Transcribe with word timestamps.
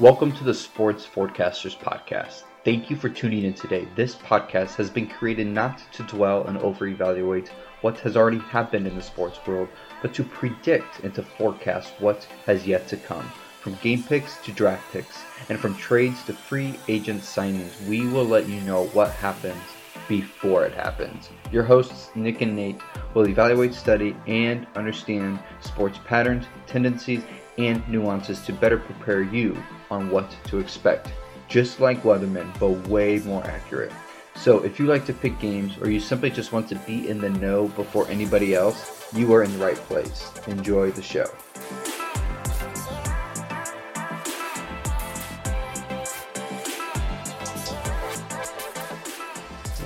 Welcome 0.00 0.32
to 0.32 0.42
the 0.42 0.52
Sports 0.52 1.06
Forecasters 1.06 1.78
Podcast. 1.78 2.42
Thank 2.64 2.90
you 2.90 2.96
for 2.96 3.08
tuning 3.08 3.44
in 3.44 3.54
today. 3.54 3.86
This 3.94 4.16
podcast 4.16 4.74
has 4.74 4.90
been 4.90 5.06
created 5.06 5.46
not 5.46 5.80
to 5.92 6.02
dwell 6.02 6.48
and 6.48 6.58
over 6.58 6.88
evaluate 6.88 7.52
what 7.80 8.00
has 8.00 8.16
already 8.16 8.40
happened 8.40 8.88
in 8.88 8.96
the 8.96 9.02
sports 9.02 9.38
world, 9.46 9.68
but 10.02 10.12
to 10.14 10.24
predict 10.24 11.04
and 11.04 11.14
to 11.14 11.22
forecast 11.22 11.92
what 12.00 12.24
has 12.44 12.66
yet 12.66 12.88
to 12.88 12.96
come. 12.96 13.30
From 13.60 13.78
game 13.84 14.02
picks 14.02 14.36
to 14.38 14.50
draft 14.50 14.82
picks, 14.92 15.22
and 15.48 15.60
from 15.60 15.76
trades 15.76 16.24
to 16.24 16.32
free 16.32 16.76
agent 16.88 17.22
signings, 17.22 17.80
we 17.86 18.04
will 18.08 18.26
let 18.26 18.48
you 18.48 18.60
know 18.62 18.86
what 18.86 19.12
happens 19.12 19.62
before 20.08 20.66
it 20.66 20.74
happens. 20.74 21.30
Your 21.52 21.62
hosts, 21.62 22.10
Nick 22.16 22.40
and 22.40 22.56
Nate, 22.56 22.80
will 23.14 23.28
evaluate, 23.28 23.72
study, 23.72 24.16
and 24.26 24.66
understand 24.74 25.38
sports 25.60 26.00
patterns, 26.04 26.46
tendencies, 26.66 27.22
and 27.58 27.86
nuances 27.88 28.40
to 28.42 28.52
better 28.52 28.78
prepare 28.78 29.22
you 29.22 29.56
on 29.90 30.10
what 30.10 30.36
to 30.48 30.58
expect. 30.58 31.12
Just 31.48 31.80
like 31.80 32.02
Weathermen, 32.02 32.58
but 32.58 32.88
way 32.88 33.18
more 33.20 33.44
accurate. 33.44 33.92
So 34.34 34.64
if 34.64 34.78
you 34.78 34.86
like 34.86 35.06
to 35.06 35.12
pick 35.12 35.38
games 35.38 35.78
or 35.80 35.90
you 35.90 36.00
simply 36.00 36.30
just 36.30 36.52
want 36.52 36.68
to 36.68 36.74
be 36.74 37.08
in 37.08 37.18
the 37.18 37.30
know 37.30 37.68
before 37.68 38.08
anybody 38.08 38.54
else, 38.54 39.06
you 39.14 39.32
are 39.34 39.42
in 39.42 39.52
the 39.52 39.64
right 39.64 39.76
place. 39.76 40.30
Enjoy 40.48 40.90
the 40.90 41.02
show. 41.02 41.26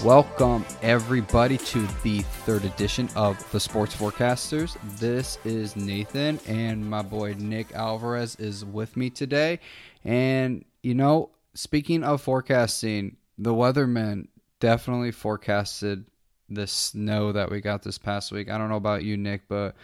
Welcome, 0.04 0.64
everybody, 0.80 1.58
to 1.58 1.84
the 2.04 2.20
third 2.20 2.64
edition 2.64 3.08
of 3.16 3.50
the 3.50 3.58
Sports 3.58 3.96
Forecasters. 3.96 4.76
This 5.00 5.38
is 5.44 5.74
Nathan, 5.74 6.38
and 6.46 6.88
my 6.88 7.02
boy 7.02 7.34
Nick 7.36 7.72
Alvarez 7.74 8.36
is 8.36 8.64
with 8.64 8.96
me 8.96 9.10
today. 9.10 9.58
And, 10.04 10.64
you 10.84 10.94
know, 10.94 11.30
speaking 11.54 12.04
of 12.04 12.22
forecasting, 12.22 13.16
the 13.38 13.52
weatherman 13.52 14.28
definitely 14.60 15.10
forecasted 15.10 16.04
the 16.48 16.68
snow 16.68 17.32
that 17.32 17.50
we 17.50 17.60
got 17.60 17.82
this 17.82 17.98
past 17.98 18.30
week. 18.30 18.48
I 18.48 18.56
don't 18.56 18.68
know 18.68 18.76
about 18.76 19.02
you, 19.02 19.16
Nick, 19.16 19.48
but 19.48 19.74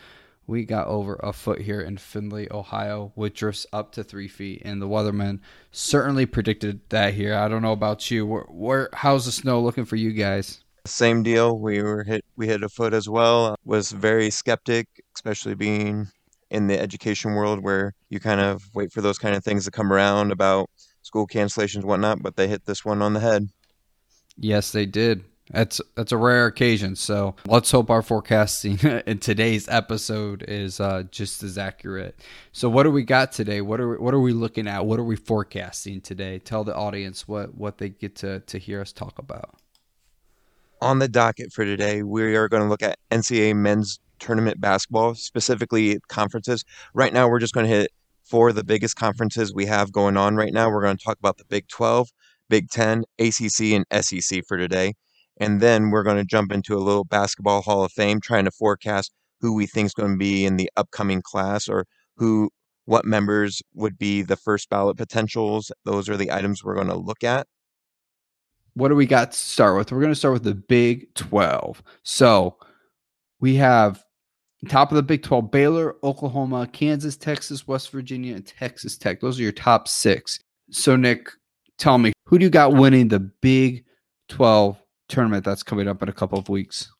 we 0.47 0.65
got 0.65 0.87
over 0.87 1.19
a 1.23 1.33
foot 1.33 1.61
here 1.61 1.81
in 1.81 1.97
Findlay, 1.97 2.49
Ohio, 2.51 3.13
which 3.15 3.39
drifts 3.39 3.67
up 3.73 3.93
to 3.93 4.05
three 4.05 4.29
feet. 4.29 4.63
And 4.65 4.81
the 4.81 4.89
weatherman 4.89 5.41
certainly 5.73 6.27
predicted 6.27 6.81
that 6.91 7.15
here. 7.15 7.35
I 7.35 7.49
don't 7.49 7.63
know 7.63 7.73
about 7.73 8.11
you. 8.11 8.27
Where, 8.27 8.43
where 8.43 8.89
how's 8.93 9.25
the 9.25 9.33
snow 9.33 9.61
looking 9.61 9.85
for 9.85 9.97
you 9.97 10.13
guys? 10.13 10.63
Same 10.87 11.23
deal. 11.23 11.59
We 11.59 11.83
were 11.83 12.05
hit. 12.05 12.25
We 12.37 12.47
hit 12.47 12.63
a 12.63 12.69
foot 12.69 12.93
as 12.93 13.09
well. 13.09 13.57
Was 13.65 13.91
very 13.91 14.31
skeptic, 14.31 14.87
especially 15.15 15.55
being 15.55 16.09
in 16.51 16.67
the 16.67 16.79
education 16.79 17.33
world 17.35 17.63
where 17.63 17.95
you 18.11 18.21
kind 18.21 18.41
of 18.41 18.63
wait 18.75 18.93
for 18.93 19.01
those 19.01 19.19
kind 19.19 19.35
of 19.35 19.43
things 19.43 19.65
to 19.65 19.71
come 19.71 19.93
around 19.93 20.31
about 20.31 20.69
school 21.01 21.27
cancellations, 21.27 21.85
whatnot. 21.85 22.23
But 22.23 22.37
they 22.37 22.49
hit 22.49 22.67
this 22.67 22.85
one 22.85 23.01
on 23.01 23.15
the 23.15 23.21
head. 23.21 23.49
Yes, 24.37 24.73
they 24.73 24.85
did. 24.85 25.25
That's 25.51 25.81
that's 25.95 26.13
a 26.13 26.17
rare 26.17 26.47
occasion. 26.47 26.97
So 26.97 27.37
let's 27.47 27.71
hope 27.71 27.91
our 27.91 28.01
forecasting 28.01 28.79
in 29.07 29.19
today's 29.19 29.69
episode 29.69 30.43
is 30.49 30.81
uh, 30.81 31.05
just 31.11 31.43
as 31.43 31.59
accurate. 31.59 32.19
So 32.53 32.71
what 32.71 32.85
do 32.85 32.91
we 32.91 33.03
got 33.03 33.33
today? 33.33 33.61
What 33.61 33.79
are 33.81 33.91
we, 33.91 33.97
what 33.99 34.15
are 34.15 34.21
we 34.21 34.33
looking 34.33 34.67
at? 34.67 34.87
What 34.87 34.99
are 34.99 35.05
we 35.05 35.17
forecasting 35.17 36.01
today? 36.01 36.39
Tell 36.39 36.65
the 36.65 36.75
audience 36.75 37.29
what 37.29 37.55
what 37.55 37.77
they 37.79 37.91
get 37.91 38.17
to 38.17 38.41
to 38.41 38.59
hear 38.59 38.81
us 38.81 38.93
talk 38.93 39.19
about. 39.19 39.55
On 40.81 40.99
the 40.99 41.09
docket 41.09 41.53
for 41.53 41.65
today, 41.65 42.03
we 42.03 42.37
are 42.37 42.49
going 42.49 42.63
to 42.63 42.69
look 42.69 42.83
at 42.83 42.99
NCAA 43.11 43.55
men's 43.55 44.01
tournament 44.19 44.61
basketball, 44.61 45.15
specifically 45.15 45.99
conferences. 46.09 46.65
Right 46.95 47.13
now, 47.13 47.29
we're 47.29 47.39
just 47.39 47.55
going 47.55 47.67
to 47.67 47.73
hit 47.73 47.91
four 48.23 48.49
of 48.49 48.55
the 48.55 48.65
biggest 48.65 48.97
conferences 48.97 49.55
we 49.55 49.67
have 49.67 49.93
going 49.93 50.17
on 50.17 50.37
right 50.37 50.53
now. 50.53 50.71
We're 50.71 50.83
going 50.83 50.97
to 50.97 51.05
talk 51.05 51.19
about 51.19 51.37
the 51.37 51.45
Big 51.45 51.69
12, 51.69 52.09
Big 52.49 52.71
10, 52.71 53.05
ACC, 53.19 53.61
and 53.73 53.85
SEC 54.05 54.45
for 54.47 54.57
today. 54.57 54.95
And 55.39 55.61
then 55.61 55.91
we're 55.91 56.03
going 56.03 56.17
to 56.17 56.25
jump 56.25 56.53
into 56.53 56.77
a 56.77 56.79
little 56.79 57.05
basketball 57.05 57.63
Hall 57.63 57.85
of 57.85 57.93
Fame, 57.93 58.21
trying 58.21 58.45
to 58.45 58.51
forecast 58.51 59.13
who 59.41 59.53
we 59.53 59.67
think 59.67 59.87
is 59.87 59.95
going 59.95 60.13
to 60.13 60.19
be 60.19 60.45
in 60.45 60.57
the 60.57 60.71
upcoming 60.77 61.23
class 61.23 61.69
or 61.69 61.87
who, 62.17 62.51
what 62.85 63.05
members 63.05 63.63
would 63.75 63.99
be 63.99 64.23
the 64.23 64.37
first 64.37 64.71
ballot 64.71 64.97
potentials. 64.97 65.73
Those 65.85 66.09
are 66.09 66.17
the 66.17 66.33
items 66.33 66.63
we're 66.63 66.75
going 66.75 66.89
to 66.89 66.97
look 66.97 67.25
at. 67.25 67.47
What 68.75 68.89
do 68.89 68.97
we 68.97 69.07
got 69.07 69.33
to 69.33 69.39
start 69.39 69.77
with? 69.77 69.93
We're 69.93 70.01
going 70.01 70.13
to 70.13 70.19
start 70.19 70.35
with 70.35 70.45
the 70.45 70.55
Big 70.55 71.13
12. 71.15 71.83
So 72.03 72.57
we 73.41 73.55
have 73.57 74.05
top 74.65 74.91
of 74.91 74.97
the 74.97 75.03
Big 75.03 75.23
12 75.23 75.51
Baylor, 75.51 75.97
Oklahoma, 76.03 76.67
Kansas, 76.73 77.17
Texas, 77.17 77.69
West 77.69 77.91
Virginia, 77.91 78.35
and 78.35 78.47
Texas 78.47 78.97
Tech. 78.97 79.21
Those 79.21 79.39
are 79.39 79.43
your 79.43 79.53
top 79.53 79.89
six. 79.89 80.41
So, 80.71 80.97
Nick, 80.97 81.29
tell 81.79 81.99
me, 81.99 82.13
who 82.27 82.39
do 82.39 82.45
you 82.45 82.51
got 82.51 82.75
winning 82.75 83.09
the 83.09 83.21
Big 83.21 83.85
12 84.29 84.81
tournament 85.09 85.45
that's 85.45 85.63
coming 85.63 85.89
up 85.89 86.03
in 86.03 86.09
a 86.09 86.13
couple 86.13 86.39
of 86.39 86.49
weeks? 86.49 86.91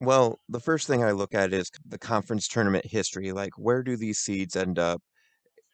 Well, 0.00 0.38
the 0.48 0.60
first 0.60 0.86
thing 0.86 1.02
I 1.02 1.10
look 1.10 1.34
at 1.34 1.52
is 1.52 1.70
the 1.86 1.98
conference 1.98 2.46
tournament 2.46 2.86
history. 2.86 3.32
Like, 3.32 3.52
where 3.56 3.82
do 3.82 3.96
these 3.96 4.18
seeds 4.18 4.54
end 4.54 4.78
up, 4.78 5.02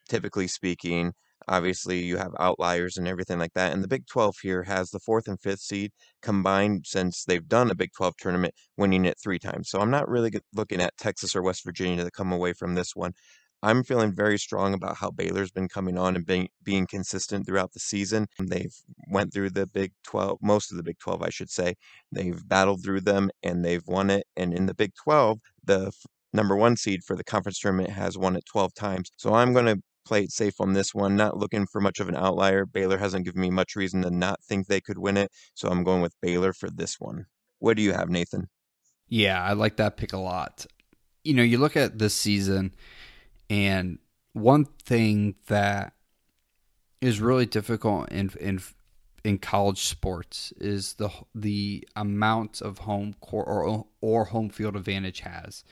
typically 0.09 0.47
speaking? 0.47 1.13
Obviously, 1.47 1.99
you 2.01 2.17
have 2.17 2.31
outliers 2.39 2.97
and 2.97 3.07
everything 3.07 3.37
like 3.37 3.53
that. 3.53 3.71
And 3.71 3.83
the 3.83 3.87
Big 3.87 4.07
12 4.07 4.37
here 4.41 4.63
has 4.63 4.89
the 4.89 4.99
fourth 4.99 5.27
and 5.27 5.39
fifth 5.39 5.59
seed 5.59 5.91
combined 6.23 6.85
since 6.87 7.23
they've 7.23 7.47
done 7.47 7.69
a 7.69 7.75
Big 7.75 7.91
12 7.95 8.15
tournament, 8.17 8.55
winning 8.77 9.05
it 9.05 9.17
three 9.21 9.37
times. 9.37 9.69
So 9.69 9.79
I'm 9.79 9.91
not 9.91 10.09
really 10.09 10.31
looking 10.53 10.81
at 10.81 10.97
Texas 10.97 11.35
or 11.35 11.43
West 11.43 11.63
Virginia 11.63 12.03
to 12.03 12.09
come 12.09 12.31
away 12.31 12.53
from 12.53 12.73
this 12.73 12.95
one. 12.95 13.13
I'm 13.65 13.83
feeling 13.83 14.13
very 14.13 14.37
strong 14.37 14.75
about 14.75 14.95
how 14.95 15.09
Baylor's 15.09 15.49
been 15.49 15.67
coming 15.67 15.97
on 15.97 16.15
and 16.15 16.23
being 16.23 16.49
being 16.63 16.85
consistent 16.85 17.47
throughout 17.47 17.73
the 17.73 17.79
season. 17.79 18.27
They've 18.39 18.75
went 19.09 19.33
through 19.33 19.49
the 19.49 19.65
Big 19.65 19.91
12, 20.03 20.37
most 20.43 20.69
of 20.69 20.77
the 20.77 20.83
Big 20.83 20.99
12, 20.99 21.23
I 21.23 21.29
should 21.31 21.49
say. 21.49 21.73
They've 22.11 22.47
battled 22.47 22.83
through 22.83 23.01
them 23.01 23.31
and 23.41 23.65
they've 23.65 23.85
won 23.87 24.11
it. 24.11 24.27
And 24.37 24.53
in 24.53 24.67
the 24.67 24.75
Big 24.75 24.91
12, 25.03 25.39
the 25.63 25.87
f- 25.87 26.05
number 26.31 26.55
one 26.55 26.77
seed 26.77 27.03
for 27.03 27.15
the 27.15 27.23
conference 27.23 27.59
tournament 27.59 27.89
has 27.89 28.19
won 28.19 28.35
it 28.35 28.45
12 28.45 28.75
times. 28.75 29.09
So 29.17 29.33
I'm 29.33 29.51
going 29.51 29.65
to 29.65 29.81
play 30.05 30.25
it 30.25 30.31
safe 30.31 30.61
on 30.61 30.73
this 30.73 30.93
one, 30.93 31.15
not 31.15 31.37
looking 31.37 31.65
for 31.65 31.81
much 31.81 31.99
of 31.99 32.07
an 32.07 32.15
outlier. 32.15 32.67
Baylor 32.67 32.99
hasn't 32.99 33.25
given 33.25 33.41
me 33.41 33.49
much 33.49 33.75
reason 33.75 34.03
to 34.03 34.11
not 34.11 34.43
think 34.43 34.67
they 34.67 34.79
could 34.79 34.99
win 34.99 35.17
it. 35.17 35.31
So 35.55 35.69
I'm 35.69 35.83
going 35.83 36.03
with 36.03 36.13
Baylor 36.21 36.53
for 36.53 36.69
this 36.69 36.97
one. 36.99 37.25
What 37.57 37.77
do 37.77 37.81
you 37.81 37.93
have, 37.93 38.09
Nathan? 38.09 38.45
Yeah, 39.07 39.41
I 39.41 39.53
like 39.53 39.77
that 39.77 39.97
pick 39.97 40.13
a 40.13 40.19
lot. 40.19 40.67
You 41.23 41.33
know, 41.33 41.41
you 41.41 41.57
look 41.57 41.75
at 41.75 41.97
this 41.97 42.13
season 42.13 42.71
and 43.49 43.99
one 44.33 44.65
thing 44.65 45.35
that 45.47 45.93
is 47.01 47.21
really 47.21 47.45
difficult 47.45 48.11
in 48.11 48.31
in 48.39 48.59
in 49.23 49.39
college 49.39 49.85
sports 49.85 50.53
is 50.57 50.93
the 50.93 51.09
the 51.33 51.87
amount 51.95 52.61
of 52.61 52.79
home 52.79 53.15
court 53.21 53.47
or 53.47 53.85
or 54.01 54.25
home 54.25 54.49
field 54.49 54.75
advantage 54.75 55.21
has, 55.21 55.63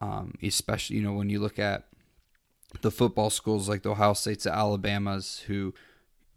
um, 0.00 0.34
especially 0.42 0.96
you 0.96 1.02
know 1.02 1.12
when 1.12 1.28
you 1.28 1.38
look 1.38 1.58
at 1.58 1.88
the 2.80 2.90
football 2.90 3.28
schools 3.28 3.68
like 3.68 3.82
the 3.82 3.90
Ohio 3.90 4.14
States, 4.14 4.44
the 4.44 4.54
Alabamas, 4.54 5.40
who 5.46 5.74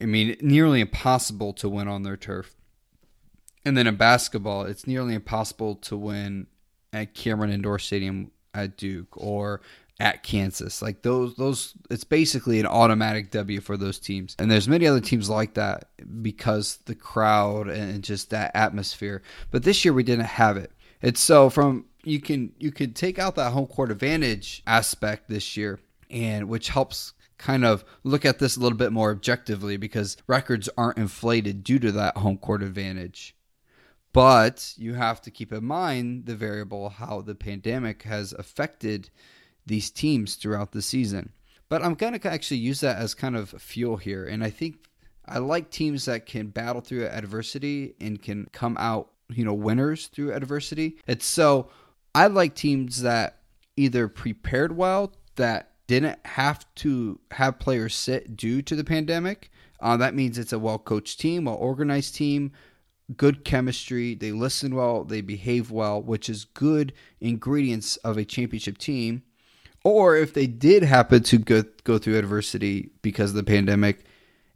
I 0.01 0.05
mean 0.05 0.35
nearly 0.41 0.81
impossible 0.81 1.53
to 1.53 1.69
win 1.69 1.87
on 1.87 2.03
their 2.03 2.17
turf, 2.17 2.55
and 3.63 3.77
then 3.77 3.87
in 3.87 3.95
basketball, 3.95 4.63
it's 4.63 4.85
nearly 4.85 5.15
impossible 5.15 5.75
to 5.75 5.95
win 5.95 6.47
at 6.91 7.13
Cameron 7.13 7.51
Indoor 7.51 7.79
Stadium 7.79 8.31
at 8.53 8.77
Duke 8.77 9.15
or 9.17 9.61
at 9.99 10.23
Kansas. 10.23 10.81
Like 10.81 11.01
those 11.01 11.35
those 11.35 11.73
it's 11.89 12.03
basically 12.03 12.59
an 12.59 12.65
automatic 12.65 13.31
W 13.31 13.61
for 13.61 13.77
those 13.77 13.99
teams. 13.99 14.35
And 14.39 14.49
there's 14.49 14.67
many 14.67 14.87
other 14.87 14.99
teams 14.99 15.29
like 15.29 15.53
that 15.53 15.89
because 16.21 16.77
the 16.85 16.95
crowd 16.95 17.69
and 17.69 18.03
just 18.03 18.29
that 18.31 18.51
atmosphere. 18.55 19.21
But 19.51 19.63
this 19.63 19.85
year 19.85 19.93
we 19.93 20.03
didn't 20.03 20.25
have 20.25 20.57
it. 20.57 20.71
It's 21.01 21.21
so 21.21 21.49
from 21.49 21.85
you 22.03 22.19
can 22.19 22.51
you 22.59 22.71
can 22.71 22.93
take 22.93 23.19
out 23.19 23.35
that 23.35 23.51
home 23.51 23.67
court 23.67 23.91
advantage 23.91 24.63
aspect 24.67 25.29
this 25.29 25.55
year 25.55 25.79
and 26.09 26.49
which 26.49 26.69
helps 26.69 27.13
kind 27.37 27.65
of 27.65 27.83
look 28.03 28.25
at 28.25 28.39
this 28.39 28.55
a 28.55 28.59
little 28.59 28.77
bit 28.77 28.93
more 28.93 29.11
objectively 29.11 29.77
because 29.77 30.17
records 30.27 30.69
aren't 30.77 30.97
inflated 30.97 31.63
due 31.63 31.79
to 31.79 31.91
that 31.91 32.17
home 32.17 32.37
court 32.37 32.63
advantage. 32.63 33.35
But 34.13 34.73
you 34.77 34.93
have 34.93 35.21
to 35.23 35.31
keep 35.31 35.51
in 35.51 35.65
mind 35.65 36.25
the 36.25 36.35
variable 36.35 36.87
how 36.87 37.21
the 37.21 37.35
pandemic 37.35 38.03
has 38.03 38.31
affected 38.31 39.09
these 39.65 39.89
teams 39.89 40.35
throughout 40.35 40.71
the 40.71 40.81
season. 40.81 41.31
But 41.69 41.83
I'm 41.83 41.95
going 41.95 42.17
to 42.17 42.31
actually 42.31 42.57
use 42.57 42.81
that 42.81 42.97
as 42.97 43.13
kind 43.13 43.35
of 43.35 43.49
fuel 43.49 43.97
here. 43.97 44.25
And 44.25 44.43
I 44.43 44.49
think 44.49 44.87
I 45.25 45.39
like 45.39 45.71
teams 45.71 46.05
that 46.05 46.25
can 46.25 46.47
battle 46.47 46.81
through 46.81 47.07
adversity 47.07 47.95
and 47.99 48.21
can 48.21 48.47
come 48.51 48.77
out, 48.79 49.09
you 49.29 49.43
know, 49.43 49.53
winners 49.53 50.07
through 50.07 50.33
adversity. 50.33 50.97
It's 51.07 51.25
so 51.25 51.69
I 52.13 52.27
like 52.27 52.55
teams 52.55 53.01
that 53.01 53.39
either 53.75 54.07
prepared 54.07 54.77
well, 54.77 55.13
that 55.35 55.71
didn't 55.87 56.19
have 56.25 56.65
to 56.75 57.19
have 57.31 57.59
players 57.59 57.95
sit 57.95 58.37
due 58.37 58.61
to 58.61 58.75
the 58.75 58.83
pandemic. 58.83 59.51
Uh, 59.79 59.97
that 59.97 60.15
means 60.15 60.37
it's 60.37 60.53
a 60.53 60.59
well 60.59 60.79
coached 60.79 61.19
team, 61.19 61.45
well 61.45 61.55
organized 61.55 62.15
team, 62.15 62.51
good 63.17 63.43
chemistry. 63.43 64.15
They 64.15 64.31
listen 64.31 64.75
well, 64.75 65.03
they 65.03 65.21
behave 65.21 65.71
well, 65.71 66.01
which 66.01 66.29
is 66.29 66.45
good 66.45 66.93
ingredients 67.19 67.97
of 67.97 68.17
a 68.17 68.25
championship 68.25 68.77
team 68.77 69.23
or 69.85 70.17
if 70.17 70.33
they 70.33 70.47
did 70.47 70.81
happen 70.83 71.21
to 71.21 71.37
go, 71.37 71.63
go 71.83 71.99
through 71.99 72.17
adversity 72.17 72.89
because 73.03 73.29
of 73.29 73.35
the 73.37 73.43
pandemic, 73.43 74.03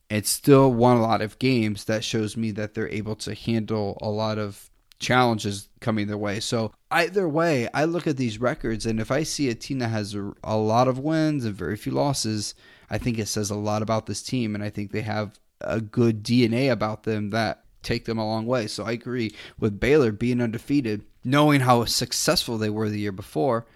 It's 0.09 0.29
still 0.29 0.73
won 0.73 0.97
a 0.97 1.03
lot 1.03 1.21
of 1.21 1.37
games. 1.37 1.85
That 1.85 2.03
shows 2.03 2.35
me 2.35 2.49
that 2.51 2.73
they're 2.73 2.89
able 2.89 3.15
to 3.17 3.35
handle 3.35 3.99
a 4.01 4.09
lot 4.09 4.39
of 4.39 4.71
challenges 4.97 5.69
coming 5.81 6.07
their 6.07 6.17
way. 6.17 6.39
So 6.39 6.73
either 6.89 7.29
way, 7.29 7.69
I 7.75 7.85
look 7.85 8.07
at 8.07 8.17
these 8.17 8.41
records, 8.41 8.87
and 8.87 8.99
if 8.99 9.11
I 9.11 9.21
see 9.21 9.49
a 9.49 9.55
team 9.55 9.79
that 9.79 9.89
has 9.89 10.15
a, 10.15 10.33
a 10.43 10.57
lot 10.57 10.87
of 10.87 10.97
wins 10.97 11.45
and 11.45 11.55
very 11.55 11.77
few 11.77 11.91
losses, 11.91 12.55
I 12.89 12.97
think 12.97 13.19
it 13.19 13.27
says 13.27 13.51
a 13.51 13.55
lot 13.55 13.83
about 13.83 14.07
this 14.07 14.23
team, 14.23 14.55
and 14.55 14.63
I 14.63 14.71
think 14.71 14.91
they 14.91 15.03
have 15.03 15.39
a 15.61 15.79
good 15.79 16.23
DNA 16.23 16.71
about 16.71 17.03
them 17.03 17.29
that 17.29 17.65
take 17.83 18.05
them 18.05 18.17
a 18.17 18.25
long 18.25 18.47
way. 18.47 18.65
So 18.65 18.83
I 18.83 18.93
agree 18.93 19.35
with 19.59 19.79
Baylor 19.79 20.11
being 20.11 20.41
undefeated, 20.41 21.05
knowing 21.23 21.61
how 21.61 21.85
successful 21.85 22.57
they 22.57 22.71
were 22.71 22.89
the 22.89 22.99
year 22.99 23.11
before. 23.11 23.67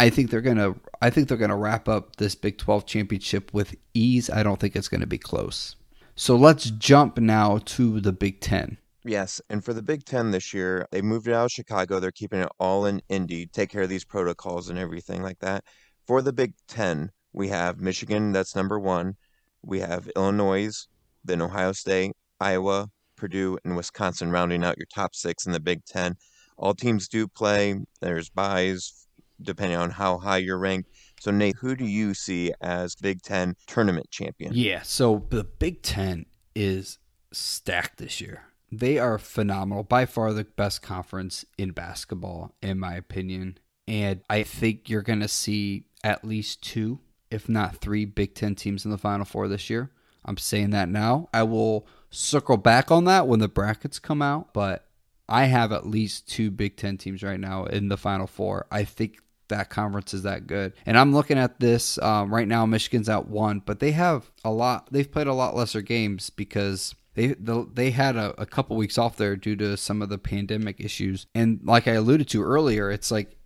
I 0.00 0.08
think 0.08 0.30
they're 0.30 0.40
gonna. 0.40 0.76
I 1.02 1.10
think 1.10 1.28
they're 1.28 1.36
gonna 1.36 1.58
wrap 1.58 1.86
up 1.86 2.16
this 2.16 2.34
Big 2.34 2.56
12 2.56 2.86
championship 2.86 3.52
with 3.52 3.76
ease. 3.92 4.30
I 4.30 4.42
don't 4.42 4.58
think 4.58 4.74
it's 4.74 4.88
gonna 4.88 5.06
be 5.06 5.18
close. 5.18 5.76
So 6.16 6.36
let's 6.36 6.70
jump 6.70 7.18
now 7.18 7.58
to 7.66 8.00
the 8.00 8.12
Big 8.12 8.40
Ten. 8.40 8.78
Yes, 9.04 9.42
and 9.50 9.62
for 9.62 9.74
the 9.74 9.82
Big 9.82 10.06
Ten 10.06 10.30
this 10.30 10.54
year, 10.54 10.86
they 10.90 11.02
moved 11.02 11.28
it 11.28 11.34
out 11.34 11.44
of 11.44 11.50
Chicago. 11.50 12.00
They're 12.00 12.12
keeping 12.12 12.40
it 12.40 12.48
all 12.58 12.86
in 12.86 13.02
Indy, 13.10 13.46
take 13.46 13.68
care 13.68 13.82
of 13.82 13.90
these 13.90 14.06
protocols 14.06 14.70
and 14.70 14.78
everything 14.78 15.22
like 15.22 15.38
that. 15.40 15.64
For 16.06 16.22
the 16.22 16.32
Big 16.32 16.54
Ten, 16.66 17.10
we 17.34 17.48
have 17.48 17.78
Michigan, 17.80 18.32
that's 18.32 18.56
number 18.56 18.80
one. 18.80 19.16
We 19.62 19.80
have 19.80 20.10
Illinois, 20.16 20.86
then 21.22 21.42
Ohio 21.42 21.72
State, 21.72 22.12
Iowa, 22.40 22.88
Purdue, 23.16 23.58
and 23.66 23.76
Wisconsin 23.76 24.30
rounding 24.30 24.64
out 24.64 24.78
your 24.78 24.88
top 24.94 25.14
six 25.14 25.44
in 25.44 25.52
the 25.52 25.60
Big 25.60 25.84
Ten. 25.84 26.16
All 26.56 26.74
teams 26.74 27.06
do 27.06 27.28
play. 27.28 27.78
There's 28.00 28.30
byes 28.30 29.00
depending 29.42 29.78
on 29.78 29.90
how 29.90 30.18
high 30.18 30.38
you're 30.38 30.58
ranked. 30.58 30.90
So, 31.20 31.30
Nate, 31.30 31.56
who 31.56 31.76
do 31.76 31.84
you 31.84 32.14
see 32.14 32.52
as 32.60 32.94
Big 32.94 33.22
Ten 33.22 33.56
tournament 33.66 34.10
champion? 34.10 34.52
Yeah, 34.54 34.82
so 34.82 35.26
the 35.30 35.44
Big 35.44 35.82
Ten 35.82 36.26
is 36.54 36.98
stacked 37.32 37.98
this 37.98 38.20
year. 38.20 38.44
They 38.72 38.98
are 38.98 39.18
phenomenal. 39.18 39.82
By 39.82 40.06
far 40.06 40.32
the 40.32 40.44
best 40.44 40.82
conference 40.82 41.44
in 41.58 41.72
basketball, 41.72 42.54
in 42.62 42.78
my 42.78 42.94
opinion. 42.94 43.58
And 43.88 44.20
I 44.30 44.44
think 44.44 44.88
you're 44.88 45.02
going 45.02 45.20
to 45.20 45.28
see 45.28 45.86
at 46.04 46.24
least 46.24 46.62
two, 46.62 47.00
if 47.30 47.48
not 47.48 47.76
three, 47.76 48.04
Big 48.04 48.34
Ten 48.34 48.54
teams 48.54 48.84
in 48.84 48.90
the 48.90 48.98
Final 48.98 49.24
Four 49.24 49.48
this 49.48 49.68
year. 49.68 49.90
I'm 50.24 50.36
saying 50.36 50.70
that 50.70 50.88
now. 50.88 51.28
I 51.34 51.42
will 51.42 51.86
circle 52.10 52.56
back 52.56 52.90
on 52.90 53.04
that 53.04 53.26
when 53.26 53.40
the 53.40 53.48
brackets 53.48 53.98
come 53.98 54.22
out, 54.22 54.52
but 54.52 54.86
I 55.28 55.44
have 55.44 55.72
at 55.72 55.86
least 55.86 56.28
two 56.28 56.50
Big 56.50 56.76
Ten 56.76 56.98
teams 56.98 57.22
right 57.22 57.40
now 57.40 57.64
in 57.64 57.88
the 57.88 57.96
Final 57.96 58.26
Four. 58.26 58.66
I 58.70 58.84
think 58.84 59.18
that 59.50 59.70
conference 59.70 60.14
is 60.14 60.22
that 60.22 60.46
good. 60.46 60.72
And 60.86 60.98
I'm 60.98 61.12
looking 61.12 61.38
at 61.38 61.60
this 61.60 61.98
um, 61.98 62.32
right 62.34 62.48
now. 62.48 62.66
Michigan's 62.66 63.08
at 63.08 63.28
one, 63.28 63.62
but 63.64 63.78
they 63.78 63.92
have 63.92 64.30
a 64.44 64.50
lot. 64.50 64.88
They've 64.90 65.10
played 65.10 65.26
a 65.26 65.34
lot 65.34 65.54
lesser 65.54 65.82
games 65.82 66.30
because 66.30 66.94
they 67.14 67.34
they 67.38 67.90
had 67.90 68.16
a, 68.16 68.40
a 68.40 68.46
couple 68.46 68.76
weeks 68.76 68.98
off 68.98 69.16
there 69.16 69.36
due 69.36 69.56
to 69.56 69.76
some 69.76 70.02
of 70.02 70.08
the 70.08 70.18
pandemic 70.18 70.80
issues. 70.80 71.26
And 71.34 71.60
like 71.62 71.86
I 71.86 71.92
alluded 71.92 72.28
to 72.30 72.42
earlier, 72.42 72.90
it's 72.90 73.10
like 73.10 73.36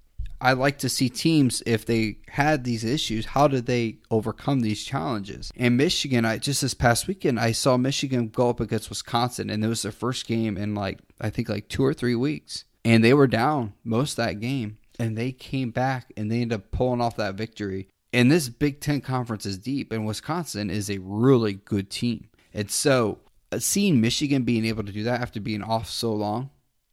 I 0.41 0.53
like 0.53 0.79
to 0.79 0.89
see 0.89 1.09
teams 1.09 1.63
if 1.65 1.87
they 1.87 2.19
had 2.29 2.65
these 2.65 2.85
issues, 2.85 3.27
how 3.27 3.49
did 3.49 3.67
they 3.67 3.99
overcome 4.11 4.61
these 4.61 4.85
challenges? 4.85 5.51
And 5.57 5.77
Michigan, 5.77 6.25
I 6.25 6.39
just 6.39 6.61
this 6.61 6.75
past 6.75 7.09
weekend 7.09 7.41
I 7.41 7.53
saw 7.53 7.77
Michigan 7.77 8.29
go 8.29 8.51
up 8.51 8.61
against 8.61 8.91
Wisconsin, 8.91 9.49
and 9.49 9.65
it 9.65 9.69
was 9.69 9.83
their 9.83 9.93
first 9.93 10.27
game 10.27 10.57
in 10.57 10.75
like 10.75 10.99
I 11.21 11.31
think 11.31 11.49
like 11.49 11.69
two 11.69 11.85
or 11.85 11.95
three 11.95 12.15
weeks, 12.15 12.65
and 12.85 13.03
they 13.03 13.15
were 13.15 13.27
down 13.27 13.73
most 13.85 14.17
that 14.17 14.41
game, 14.41 14.79
and 14.99 15.17
they 15.17 15.33
came 15.33 15.71
back 15.71 16.13
and 16.17 16.31
they 16.31 16.43
ended 16.43 16.61
up 16.61 16.71
pulling 16.71 17.01
off 17.01 17.17
that 17.17 17.35
victory. 17.35 17.89
And 18.13 18.31
this 18.31 18.49
Big 18.49 18.81
Ten 18.81 19.01
conference 19.01 19.45
is 19.45 19.59
deep, 19.59 19.91
and 19.91 20.07
Wisconsin 20.07 20.71
is 20.71 20.89
a 20.89 20.99
really 20.99 21.55
good 21.55 21.91
team. 21.91 22.29
And 22.53 22.71
so, 22.71 23.19
uh, 23.51 23.59
seeing 23.59 24.01
Michigan 24.01 24.45
being 24.45 24.65
able 24.65 24.85
to 24.85 24.93
do 24.93 25.03
that 25.03 25.21
after 25.21 25.41
being 25.41 25.63
off 25.63 25.91
so 25.91 26.13
long 26.13 26.51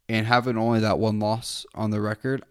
and 0.09 0.25
having 0.25 0.57
only 0.57 0.80
that 0.80 0.98
one 0.98 1.19
loss 1.19 1.65
on 1.75 1.92
the 1.92 2.01
record, 2.01 2.44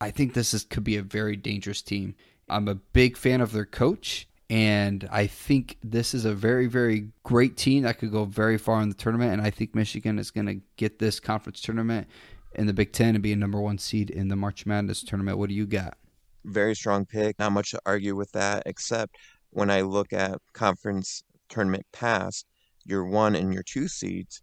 I 0.00 0.12
think 0.12 0.34
this 0.34 0.54
is, 0.54 0.64
could 0.64 0.84
be 0.84 0.96
a 0.96 1.02
very 1.02 1.36
dangerous 1.36 1.82
team. 1.82 2.14
I'm 2.48 2.68
a 2.68 2.76
big 2.76 3.16
fan 3.16 3.40
of 3.40 3.52
their 3.52 3.64
coach, 3.64 4.28
and 4.48 5.08
I 5.10 5.26
think 5.26 5.78
this 5.82 6.14
is 6.14 6.24
a 6.24 6.34
very, 6.34 6.66
very 6.66 7.08
great 7.24 7.56
team 7.56 7.82
that 7.82 7.98
could 7.98 8.12
go 8.12 8.24
very 8.24 8.58
far 8.58 8.80
in 8.82 8.88
the 8.88 8.94
tournament. 8.94 9.32
And 9.32 9.42
I 9.42 9.50
think 9.50 9.74
Michigan 9.74 10.18
is 10.18 10.30
going 10.30 10.46
to 10.46 10.60
get 10.76 10.98
this 10.98 11.18
conference 11.18 11.60
tournament 11.60 12.06
in 12.54 12.66
the 12.66 12.72
Big 12.72 12.92
Ten 12.92 13.14
and 13.14 13.22
be 13.22 13.32
a 13.32 13.36
number 13.36 13.60
one 13.60 13.78
seed 13.78 14.10
in 14.10 14.28
the 14.28 14.36
March 14.36 14.66
Madness 14.66 15.02
tournament. 15.02 15.38
What 15.38 15.48
do 15.48 15.54
you 15.54 15.66
got? 15.66 15.96
Very 16.44 16.74
strong 16.74 17.06
pick. 17.06 17.38
Not 17.38 17.52
much 17.52 17.70
to 17.70 17.80
argue 17.86 18.16
with 18.16 18.32
that, 18.32 18.64
except 18.66 19.16
when 19.50 19.70
I 19.70 19.82
look 19.82 20.12
at 20.12 20.38
conference 20.52 21.22
tournament 21.48 21.86
past, 21.92 22.46
your 22.84 23.04
one 23.04 23.34
and 23.34 23.52
your 23.52 23.62
two 23.62 23.88
seeds 23.88 24.42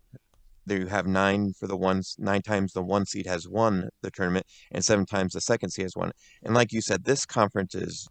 there 0.69 0.79
you 0.79 0.87
have 0.87 1.07
nine 1.07 1.51
for 1.53 1.67
the 1.67 1.75
ones 1.75 2.15
nine 2.19 2.41
times 2.41 2.71
the 2.73 2.81
one 2.81 3.05
seed 3.05 3.25
has 3.25 3.47
won 3.47 3.89
the 4.01 4.11
tournament 4.11 4.45
and 4.71 4.85
seven 4.85 5.05
times 5.05 5.33
the 5.33 5.41
second 5.41 5.69
seed 5.69 5.83
has 5.83 5.95
won 5.95 6.11
and 6.43 6.53
like 6.53 6.71
you 6.71 6.81
said 6.81 7.03
this 7.03 7.25
conference 7.25 7.75
is 7.75 8.07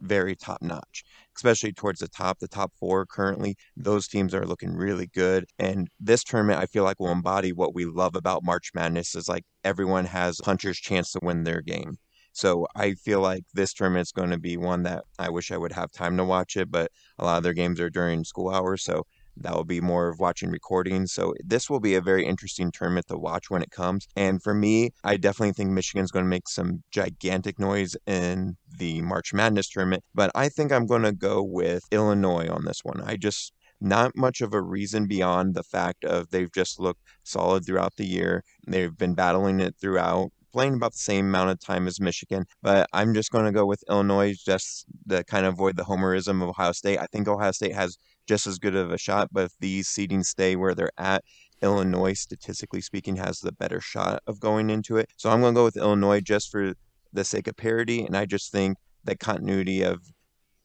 very 0.00 0.36
top 0.36 0.62
notch 0.62 1.04
especially 1.36 1.72
towards 1.72 2.00
the 2.00 2.08
top 2.08 2.38
the 2.38 2.48
top 2.48 2.72
four 2.78 3.04
currently 3.06 3.56
those 3.76 4.08
teams 4.08 4.34
are 4.34 4.46
looking 4.46 4.74
really 4.74 5.06
good 5.06 5.44
and 5.58 5.88
this 5.98 6.22
tournament 6.24 6.60
i 6.60 6.66
feel 6.66 6.84
like 6.84 7.00
will 7.00 7.10
embody 7.10 7.52
what 7.52 7.74
we 7.74 7.84
love 7.84 8.14
about 8.14 8.44
march 8.44 8.70
madness 8.74 9.14
is 9.14 9.28
like 9.28 9.44
everyone 9.64 10.04
has 10.04 10.40
puncher's 10.42 10.78
chance 10.78 11.12
to 11.12 11.20
win 11.22 11.44
their 11.44 11.60
game 11.60 11.96
so 12.38 12.68
I 12.76 12.94
feel 12.94 13.20
like 13.20 13.42
this 13.52 13.72
tournament 13.72 14.06
is 14.06 14.12
going 14.12 14.30
to 14.30 14.38
be 14.38 14.56
one 14.56 14.84
that 14.84 15.02
I 15.18 15.28
wish 15.28 15.50
I 15.50 15.56
would 15.56 15.72
have 15.72 15.90
time 15.90 16.16
to 16.18 16.24
watch 16.24 16.56
it, 16.56 16.70
but 16.70 16.92
a 17.18 17.24
lot 17.24 17.38
of 17.38 17.42
their 17.42 17.52
games 17.52 17.80
are 17.80 17.90
during 17.90 18.22
school 18.22 18.50
hours. 18.50 18.84
So 18.84 19.06
that 19.42 19.54
will 19.54 19.64
be 19.64 19.80
more 19.80 20.08
of 20.08 20.18
watching 20.18 20.50
recordings. 20.50 21.12
So 21.12 21.34
this 21.44 21.68
will 21.68 21.80
be 21.80 21.94
a 21.94 22.00
very 22.00 22.24
interesting 22.24 22.70
tournament 22.72 23.06
to 23.08 23.16
watch 23.16 23.50
when 23.50 23.62
it 23.62 23.70
comes. 23.70 24.06
And 24.16 24.42
for 24.42 24.54
me, 24.54 24.90
I 25.04 25.16
definitely 25.16 25.52
think 25.52 25.70
Michigan's 25.70 26.10
going 26.10 26.24
to 26.24 26.30
make 26.30 26.48
some 26.48 26.82
gigantic 26.90 27.58
noise 27.58 27.96
in 28.06 28.56
the 28.78 29.00
March 29.02 29.32
Madness 29.32 29.68
tournament. 29.68 30.04
But 30.14 30.30
I 30.34 30.48
think 30.48 30.72
I'm 30.72 30.86
going 30.86 31.02
to 31.02 31.12
go 31.12 31.42
with 31.42 31.84
Illinois 31.90 32.48
on 32.48 32.64
this 32.64 32.80
one. 32.82 33.02
I 33.04 33.16
just 33.16 33.52
not 33.80 34.16
much 34.16 34.40
of 34.40 34.52
a 34.52 34.60
reason 34.60 35.06
beyond 35.06 35.54
the 35.54 35.62
fact 35.62 36.04
of 36.04 36.30
they've 36.30 36.52
just 36.52 36.80
looked 36.80 37.02
solid 37.22 37.64
throughout 37.64 37.96
the 37.96 38.06
year. 38.06 38.42
They've 38.66 38.96
been 38.96 39.14
battling 39.14 39.60
it 39.60 39.76
throughout 39.80 40.32
playing 40.58 40.74
about 40.74 40.90
the 40.90 40.98
same 40.98 41.26
amount 41.26 41.50
of 41.50 41.60
time 41.60 41.86
as 41.86 42.00
Michigan, 42.00 42.44
but 42.62 42.88
I'm 42.92 43.14
just 43.14 43.30
going 43.30 43.44
to 43.44 43.52
go 43.52 43.64
with 43.64 43.84
Illinois 43.88 44.34
just 44.34 44.86
to 45.08 45.22
kind 45.22 45.46
of 45.46 45.54
avoid 45.54 45.76
the 45.76 45.84
homerism 45.84 46.42
of 46.42 46.48
Ohio 46.48 46.72
State. 46.72 46.98
I 46.98 47.06
think 47.12 47.28
Ohio 47.28 47.52
State 47.52 47.76
has 47.76 47.96
just 48.26 48.44
as 48.48 48.58
good 48.58 48.74
of 48.74 48.90
a 48.90 48.98
shot. 48.98 49.28
But 49.30 49.44
if 49.44 49.52
these 49.60 49.86
seedings 49.86 50.24
stay 50.24 50.56
where 50.56 50.74
they're 50.74 50.90
at, 50.98 51.22
Illinois, 51.62 52.14
statistically 52.14 52.80
speaking, 52.80 53.14
has 53.14 53.38
the 53.38 53.52
better 53.52 53.80
shot 53.80 54.20
of 54.26 54.40
going 54.40 54.68
into 54.68 54.96
it. 54.96 55.08
So 55.16 55.30
I'm 55.30 55.40
going 55.42 55.54
to 55.54 55.58
go 55.60 55.64
with 55.64 55.76
Illinois 55.76 56.20
just 56.20 56.50
for 56.50 56.72
the 57.12 57.22
sake 57.22 57.46
of 57.46 57.56
parity. 57.56 58.04
And 58.04 58.16
I 58.16 58.26
just 58.26 58.50
think 58.50 58.78
that 59.04 59.20
continuity 59.20 59.82
of 59.82 60.00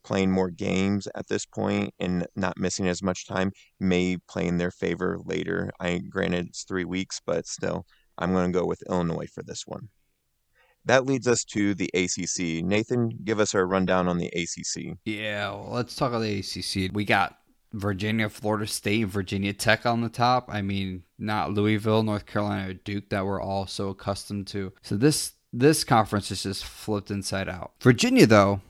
playing 0.03 0.31
more 0.31 0.49
games 0.49 1.07
at 1.13 1.27
this 1.27 1.45
point 1.45 1.93
and 1.99 2.25
not 2.35 2.57
missing 2.57 2.87
as 2.87 3.03
much 3.03 3.27
time 3.27 3.51
may 3.79 4.17
play 4.27 4.47
in 4.47 4.57
their 4.57 4.71
favor 4.71 5.19
later. 5.23 5.69
I 5.79 5.99
granted 5.99 6.47
it's 6.47 6.63
three 6.63 6.83
weeks, 6.83 7.21
but 7.23 7.45
still, 7.45 7.85
I'm 8.17 8.33
going 8.33 8.51
to 8.51 8.59
go 8.59 8.65
with 8.65 8.83
Illinois 8.89 9.27
for 9.33 9.43
this 9.43 9.63
one. 9.65 9.89
That 10.85 11.05
leads 11.05 11.27
us 11.27 11.43
to 11.45 11.73
the 11.73 11.89
ACC. 11.93 12.63
Nathan, 12.63 13.09
give 13.23 13.39
us 13.39 13.55
our 13.55 13.65
rundown 13.65 14.07
on 14.07 14.17
the 14.17 14.27
ACC. 14.27 14.97
Yeah, 15.05 15.51
well, 15.51 15.69
let's 15.71 15.95
talk 15.95 16.09
about 16.09 16.19
the 16.19 16.39
ACC. 16.39 16.91
We 16.93 17.05
got 17.05 17.37
Virginia, 17.71 18.29
Florida 18.29 18.67
State, 18.67 19.05
Virginia 19.05 19.53
Tech 19.53 19.85
on 19.85 20.01
the 20.01 20.09
top. 20.09 20.49
I 20.49 20.61
mean, 20.61 21.03
not 21.17 21.53
Louisville, 21.53 22.03
North 22.03 22.25
Carolina, 22.25 22.69
or 22.69 22.73
Duke 22.73 23.09
that 23.09 23.25
we're 23.25 23.41
all 23.41 23.65
so 23.65 23.89
accustomed 23.89 24.47
to. 24.47 24.73
So 24.81 24.95
this 24.95 25.33
this 25.53 25.83
conference 25.83 26.31
is 26.31 26.43
just 26.43 26.65
flipped 26.65 27.11
inside 27.11 27.47
out. 27.47 27.73
Virginia, 27.81 28.25
though, 28.25 28.61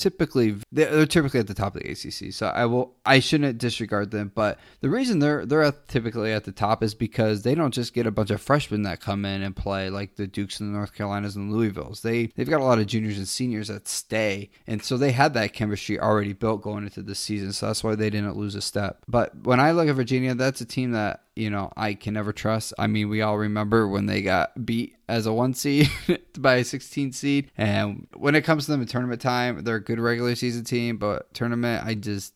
typically 0.00 0.56
they're 0.72 1.06
typically 1.06 1.40
at 1.40 1.46
the 1.46 1.54
top 1.54 1.76
of 1.76 1.82
the 1.82 1.90
ACC. 1.90 2.32
So 2.32 2.46
I 2.48 2.66
will 2.66 2.96
I 3.04 3.20
shouldn't 3.20 3.58
disregard 3.58 4.10
them, 4.10 4.32
but 4.34 4.58
the 4.80 4.90
reason 4.90 5.18
they're 5.18 5.46
they're 5.46 5.70
typically 5.88 6.32
at 6.32 6.44
the 6.44 6.52
top 6.52 6.82
is 6.82 6.94
because 6.94 7.42
they 7.42 7.54
don't 7.54 7.74
just 7.74 7.94
get 7.94 8.06
a 8.06 8.10
bunch 8.10 8.30
of 8.30 8.40
freshmen 8.40 8.82
that 8.82 9.00
come 9.00 9.24
in 9.24 9.42
and 9.42 9.54
play 9.54 9.90
like 9.90 10.16
the 10.16 10.26
Dukes 10.26 10.58
and 10.58 10.72
the 10.72 10.76
North 10.76 10.94
Carolinas 10.94 11.36
and 11.36 11.52
the 11.52 11.56
Louisvilles. 11.56 12.00
They 12.02 12.26
they've 12.34 12.48
got 12.48 12.60
a 12.60 12.64
lot 12.64 12.78
of 12.78 12.86
juniors 12.86 13.18
and 13.18 13.28
seniors 13.28 13.68
that 13.68 13.86
stay, 13.86 14.50
and 14.66 14.82
so 14.82 14.96
they 14.96 15.12
had 15.12 15.34
that 15.34 15.52
chemistry 15.52 16.00
already 16.00 16.32
built 16.32 16.62
going 16.62 16.84
into 16.84 17.02
the 17.02 17.14
season. 17.14 17.52
So 17.52 17.66
that's 17.66 17.84
why 17.84 17.94
they 17.94 18.10
didn't 18.10 18.36
lose 18.36 18.54
a 18.54 18.62
step. 18.62 19.04
But 19.06 19.36
when 19.44 19.60
I 19.60 19.72
look 19.72 19.88
at 19.88 19.94
Virginia, 19.94 20.34
that's 20.34 20.60
a 20.60 20.66
team 20.66 20.92
that 20.92 21.22
you 21.40 21.48
know, 21.48 21.72
I 21.76 21.94
can 21.94 22.14
never 22.14 22.32
trust. 22.32 22.74
I 22.78 22.86
mean, 22.86 23.08
we 23.08 23.22
all 23.22 23.38
remember 23.38 23.88
when 23.88 24.06
they 24.06 24.20
got 24.20 24.66
beat 24.66 24.96
as 25.10 25.26
a 25.26 25.32
one 25.32 25.54
seed 25.54 25.90
by 26.38 26.56
a 26.56 26.64
16 26.64 27.12
seed. 27.12 27.50
And 27.58 28.06
when 28.14 28.34
it 28.34 28.42
comes 28.42 28.64
to 28.64 28.70
them 28.70 28.80
in 28.80 28.86
tournament 28.86 29.20
time, 29.20 29.64
they're 29.64 29.76
a 29.76 29.82
good 29.82 30.00
regular 30.00 30.34
season 30.34 30.64
team, 30.64 30.96
but 30.96 31.32
tournament, 31.34 31.84
I 31.84 31.94
just, 31.94 32.34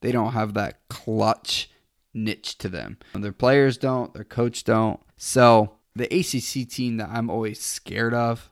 they 0.00 0.12
don't 0.12 0.32
have 0.32 0.54
that 0.54 0.88
clutch 0.88 1.70
niche 2.12 2.58
to 2.58 2.68
them. 2.68 2.98
Their 3.14 3.32
players 3.32 3.78
don't, 3.78 4.12
their 4.12 4.24
coach 4.24 4.64
don't. 4.64 5.00
So 5.16 5.76
the 5.94 6.06
ACC 6.06 6.68
team 6.68 6.96
that 6.98 7.10
I'm 7.10 7.30
always 7.30 7.60
scared 7.60 8.14
of 8.14 8.50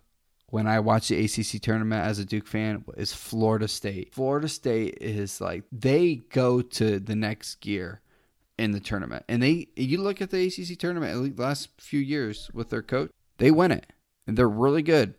when 0.49 0.67
I 0.67 0.81
watch 0.81 1.09
the 1.09 1.25
ACC 1.25 1.61
tournament 1.61 2.05
as 2.05 2.19
a 2.19 2.25
Duke 2.25 2.47
fan 2.47 2.85
is 2.97 3.13
Florida 3.13 3.69
State. 3.69 4.15
Florida 4.15 4.49
State 4.49 4.99
is 5.01 5.41
like 5.41 5.65
they 5.73 6.17
go 6.31 6.63
to 6.63 7.01
the 7.01 7.17
next 7.17 7.57
gear 7.57 8.01
in 8.59 8.73
the 8.73 8.81
tournament. 8.81 9.25
And 9.29 9.43
they 9.43 9.69
you 9.77 9.99
look 9.99 10.21
at 10.21 10.31
the 10.31 10.47
ACC 10.47 10.79
tournament 10.79 11.37
the 11.37 11.43
last 11.43 11.69
few 11.79 12.01
years 12.01 12.51
with 12.53 12.71
their 12.71 12.83
coach, 12.83 13.11
they 13.39 13.51
win 13.51 13.73
it. 13.73 13.87
And 14.27 14.37
they're 14.37 14.49
really 14.49 14.83
good. 14.83 15.15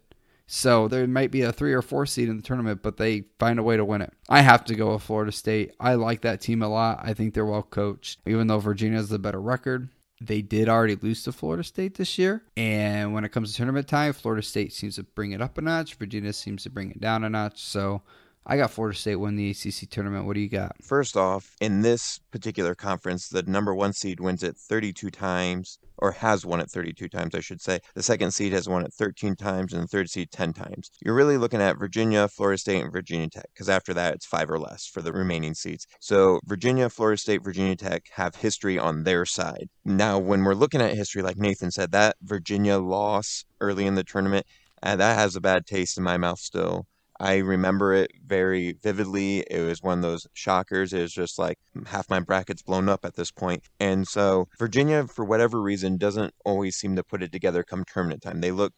So 0.48 0.88
there 0.88 1.06
might 1.08 1.32
be 1.32 1.42
a 1.42 1.52
3 1.52 1.74
or 1.74 1.82
4 1.82 2.06
seed 2.06 2.30
in 2.30 2.38
the 2.38 2.44
tournament, 2.44 2.82
but 2.82 2.96
they 2.96 3.26
find 3.38 3.60
a 3.60 3.64
way 3.64 3.76
to 3.76 3.84
win 3.84 4.02
it. 4.02 4.14
I 4.30 4.42
have 4.42 4.64
to 4.66 4.76
go 4.76 4.94
with 4.94 5.04
Florida 5.04 5.34
State. 5.34 5.74
I 5.78 5.96
like 5.96 6.22
that 6.22 6.40
team 6.40 6.62
a 6.62 6.70
lot. 6.70 7.02
I 7.04 7.14
think 7.14 7.34
they're 7.34 7.46
well 7.46 7.64
coached. 7.64 8.20
Even 8.26 8.48
though 8.48 8.60
Virginia 8.60 8.98
has 8.98 9.10
the 9.10 9.20
better 9.20 9.42
record, 9.42 9.90
they 10.22 10.42
did 10.42 10.70
already 10.70 10.96
lose 10.96 11.24
to 11.24 11.34
Florida 11.34 11.66
State 11.66 11.96
this 11.96 12.18
year. 12.18 12.44
And 12.56 13.14
when 13.14 13.26
it 13.26 13.34
comes 13.34 13.52
to 13.52 13.58
tournament 13.58 13.90
time, 13.90 14.14
Florida 14.14 14.42
State 14.42 14.72
seems 14.72 14.96
to 14.96 15.04
bring 15.04 15.34
it 15.34 15.42
up 15.42 15.58
a 15.58 15.62
notch. 15.62 15.96
Virginia 15.96 16.32
seems 16.32 16.64
to 16.64 16.70
bring 16.70 16.92
it 16.92 17.02
down 17.02 17.26
a 17.26 17.30
notch. 17.30 17.62
So 17.62 18.02
I 18.50 18.56
got 18.56 18.72
Florida 18.72 18.98
State 18.98 19.18
win 19.18 19.36
the 19.36 19.50
ACC 19.50 19.90
tournament. 19.90 20.26
What 20.26 20.36
do 20.36 20.40
you 20.40 20.48
got? 20.48 20.72
First 20.82 21.18
off, 21.18 21.54
in 21.60 21.82
this 21.82 22.22
particular 22.32 22.76
conference, 22.76 23.28
the 23.28 23.44
number 23.44 23.76
one 23.76 23.92
seed 23.92 24.22
wins 24.22 24.42
it 24.42 24.56
32 24.56 25.12
times, 25.12 25.80
or 25.98 26.14
has 26.14 26.46
won 26.46 26.62
it 26.62 26.72
32 26.72 27.10
times, 27.10 27.36
I 27.36 27.42
should 27.42 27.60
say. 27.60 27.82
The 27.94 28.02
second 28.02 28.32
seed 28.32 28.54
has 28.54 28.70
won 28.70 28.86
it 28.86 28.94
13 28.94 29.36
times, 29.36 29.74
and 29.74 29.84
the 29.84 29.88
third 29.88 30.10
seed 30.10 30.32
10 30.32 30.54
times. 30.54 30.92
You're 31.04 31.14
really 31.14 31.38
looking 31.38 31.62
at 31.62 31.78
Virginia, 31.78 32.30
Florida 32.30 32.58
State, 32.58 32.82
and 32.82 32.92
Virginia 32.92 33.28
Tech, 33.30 33.48
because 33.54 33.68
after 33.68 33.94
that, 33.96 34.14
it's 34.14 34.26
five 34.26 34.50
or 34.50 34.60
less 34.60 34.88
for 34.88 35.02
the 35.02 35.12
remaining 35.12 35.54
seeds. 35.54 35.86
So 36.00 36.40
Virginia, 36.46 36.90
Florida 36.90 37.20
State, 37.20 37.44
Virginia 37.44 37.76
Tech 37.76 38.04
have 38.14 38.38
history 38.38 38.80
on 38.80 39.04
their 39.04 39.26
side. 39.26 39.68
Now, 39.84 40.20
when 40.20 40.46
we're 40.46 40.54
looking 40.54 40.80
at 40.80 40.96
history, 40.96 41.22
like 41.22 41.38
Nathan 41.38 41.72
said, 41.72 41.92
that 41.92 42.16
Virginia 42.22 42.78
loss 42.78 43.44
early 43.60 43.86
in 43.86 43.96
the 43.96 44.06
tournament, 44.06 44.46
uh, 44.82 44.96
that 44.96 45.18
has 45.18 45.36
a 45.36 45.42
bad 45.42 45.66
taste 45.66 45.98
in 45.98 46.06
my 46.06 46.16
mouth 46.16 46.40
still. 46.40 46.86
I 47.20 47.38
remember 47.38 47.94
it 47.94 48.12
very 48.26 48.74
vividly. 48.84 49.40
It 49.50 49.62
was 49.62 49.82
one 49.82 50.00
of 50.00 50.02
those 50.04 50.28
shockers. 50.34 50.94
It 50.94 51.02
was 51.02 51.14
just 51.14 51.40
like 51.40 51.58
mm, 51.76 51.88
half 51.88 52.10
my 52.10 52.20
brackets 52.20 52.62
blown 52.62 52.90
up 52.90 53.06
at 53.06 53.16
this 53.16 53.32
point. 53.32 53.64
And 53.80 54.08
so 54.08 54.48
Virginia, 54.60 55.08
for 55.08 55.26
whatever 55.26 55.62
reason, 55.62 55.98
doesn't 55.98 56.34
always 56.46 56.76
seem 56.76 56.96
to 56.96 57.04
put 57.04 57.24
it 57.24 57.32
together 57.32 57.64
come 57.64 57.84
tournament 57.86 58.22
time. 58.22 58.42
They 58.42 58.52
look 58.52 58.74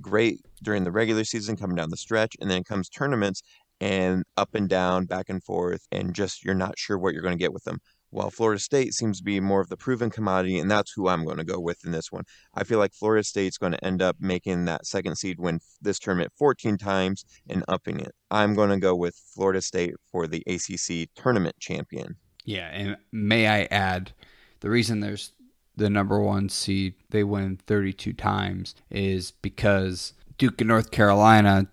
great 0.00 0.40
during 0.62 0.84
the 0.84 0.92
regular 0.92 1.24
season 1.24 1.56
coming 1.56 1.76
down 1.76 1.90
the 1.90 1.96
stretch, 1.96 2.34
and 2.40 2.50
then 2.50 2.64
comes 2.64 2.88
tournaments 2.88 3.42
and 3.80 4.24
up 4.36 4.54
and 4.54 4.68
down, 4.68 5.06
back 5.06 5.28
and 5.28 5.42
forth, 5.42 5.86
and 5.92 6.14
just 6.14 6.44
you're 6.44 6.54
not 6.54 6.78
sure 6.78 6.98
what 6.98 7.12
you're 7.12 7.22
going 7.22 7.36
to 7.36 7.42
get 7.42 7.52
with 7.52 7.64
them 7.64 7.78
while 8.14 8.30
Florida 8.30 8.60
State 8.60 8.94
seems 8.94 9.18
to 9.18 9.24
be 9.24 9.40
more 9.40 9.60
of 9.60 9.68
the 9.68 9.76
proven 9.76 10.08
commodity, 10.08 10.58
and 10.58 10.70
that's 10.70 10.92
who 10.92 11.08
I'm 11.08 11.24
going 11.24 11.38
to 11.38 11.44
go 11.44 11.58
with 11.58 11.84
in 11.84 11.90
this 11.90 12.12
one. 12.12 12.22
I 12.54 12.62
feel 12.62 12.78
like 12.78 12.94
Florida 12.94 13.24
State's 13.24 13.58
going 13.58 13.72
to 13.72 13.84
end 13.84 14.02
up 14.02 14.16
making 14.20 14.66
that 14.66 14.86
second 14.86 15.16
seed 15.16 15.40
win 15.40 15.58
this 15.82 15.98
tournament 15.98 16.32
14 16.38 16.78
times 16.78 17.24
and 17.48 17.64
upping 17.66 17.98
it. 17.98 18.12
I'm 18.30 18.54
going 18.54 18.70
to 18.70 18.78
go 18.78 18.94
with 18.94 19.16
Florida 19.34 19.60
State 19.60 19.94
for 20.12 20.28
the 20.28 20.44
ACC 20.46 21.08
tournament 21.16 21.56
champion. 21.58 22.14
Yeah, 22.44 22.68
and 22.68 22.96
may 23.10 23.48
I 23.48 23.64
add, 23.72 24.12
the 24.60 24.70
reason 24.70 25.00
there's 25.00 25.32
the 25.76 25.90
number 25.90 26.20
one 26.20 26.48
seed, 26.48 26.94
they 27.10 27.24
win 27.24 27.58
32 27.66 28.12
times, 28.12 28.76
is 28.90 29.32
because 29.32 30.12
Duke 30.38 30.60
and 30.60 30.68
North 30.68 30.92
Carolina 30.92 31.66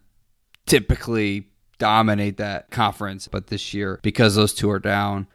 typically 0.65 1.49
dominate 1.77 2.37
that 2.37 2.71
conference, 2.71 3.27
but 3.27 3.47
this 3.47 3.75
year, 3.75 3.99
because 4.01 4.33
those 4.33 4.55
two 4.55 4.71
are 4.71 4.79
down, 4.79 5.27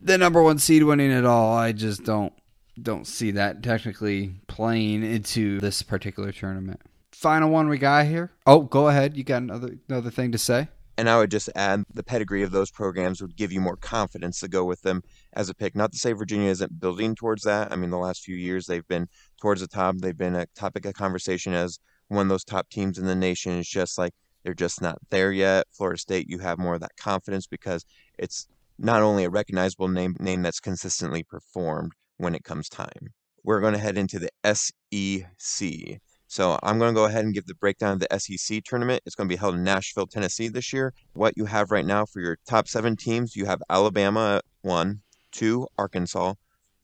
the 0.00 0.18
number 0.18 0.42
one 0.42 0.58
seed 0.58 0.82
winning 0.82 1.10
it 1.10 1.24
all. 1.24 1.56
I 1.56 1.72
just 1.72 2.04
don't 2.04 2.32
don't 2.80 3.06
see 3.06 3.30
that 3.32 3.62
technically 3.62 4.34
playing 4.48 5.02
into 5.02 5.58
this 5.60 5.82
particular 5.82 6.32
tournament. 6.32 6.80
Final 7.12 7.50
one 7.50 7.68
we 7.68 7.78
got 7.78 8.06
here. 8.06 8.32
Oh, 8.46 8.60
go 8.60 8.88
ahead. 8.88 9.16
You 9.16 9.24
got 9.24 9.42
another 9.42 9.78
another 9.88 10.10
thing 10.10 10.32
to 10.32 10.38
say? 10.38 10.68
And 10.98 11.10
I 11.10 11.18
would 11.18 11.30
just 11.30 11.50
add 11.54 11.84
the 11.92 12.02
pedigree 12.02 12.42
of 12.42 12.52
those 12.52 12.70
programs 12.70 13.20
would 13.20 13.36
give 13.36 13.52
you 13.52 13.60
more 13.60 13.76
confidence 13.76 14.40
to 14.40 14.48
go 14.48 14.64
with 14.64 14.80
them 14.80 15.02
as 15.34 15.50
a 15.50 15.54
pick. 15.54 15.76
Not 15.76 15.92
to 15.92 15.98
say 15.98 16.12
Virginia 16.12 16.48
isn't 16.48 16.80
building 16.80 17.14
towards 17.14 17.42
that. 17.42 17.70
I 17.70 17.76
mean, 17.76 17.90
the 17.90 17.98
last 17.98 18.22
few 18.22 18.36
years 18.36 18.66
they've 18.66 18.86
been 18.88 19.08
towards 19.40 19.60
the 19.60 19.68
top. 19.68 19.96
They've 19.98 20.16
been 20.16 20.36
a 20.36 20.46
topic 20.54 20.86
of 20.86 20.94
conversation 20.94 21.52
as 21.52 21.78
one 22.08 22.22
of 22.22 22.28
those 22.28 22.44
top 22.44 22.70
teams 22.70 22.98
in 22.98 23.06
the 23.06 23.14
nation. 23.14 23.58
It's 23.58 23.68
just 23.68 23.98
like 23.98 24.12
they're 24.42 24.54
just 24.54 24.80
not 24.80 24.98
there 25.10 25.32
yet. 25.32 25.66
Florida 25.72 25.98
State, 25.98 26.30
you 26.30 26.38
have 26.38 26.58
more 26.58 26.74
of 26.74 26.80
that 26.80 26.96
confidence 26.96 27.46
because 27.46 27.84
it's 28.18 28.46
not 28.78 29.02
only 29.02 29.24
a 29.24 29.30
recognizable 29.30 29.88
name 29.88 30.16
name 30.20 30.42
that's 30.42 30.60
consistently 30.60 31.22
performed 31.22 31.92
when 32.18 32.34
it 32.34 32.44
comes 32.44 32.68
time. 32.68 33.14
We're 33.44 33.60
going 33.60 33.74
to 33.74 33.80
head 33.80 33.96
into 33.96 34.18
the 34.18 34.30
SEC. 34.44 36.00
So 36.28 36.58
I'm 36.62 36.78
going 36.78 36.92
to 36.92 36.98
go 36.98 37.04
ahead 37.04 37.24
and 37.24 37.32
give 37.32 37.46
the 37.46 37.54
breakdown 37.54 37.92
of 37.92 38.00
the 38.00 38.18
SEC 38.18 38.64
tournament. 38.64 39.02
It's 39.06 39.14
going 39.14 39.28
to 39.28 39.32
be 39.32 39.38
held 39.38 39.54
in 39.54 39.62
Nashville, 39.62 40.08
Tennessee 40.08 40.48
this 40.48 40.72
year. 40.72 40.92
What 41.14 41.34
you 41.36 41.44
have 41.44 41.70
right 41.70 41.86
now 41.86 42.04
for 42.04 42.20
your 42.20 42.36
top 42.48 42.66
seven 42.66 42.96
teams, 42.96 43.36
you 43.36 43.46
have 43.46 43.62
Alabama 43.70 44.36
at 44.36 44.44
one, 44.62 45.02
two 45.30 45.68
Arkansas, 45.78 46.34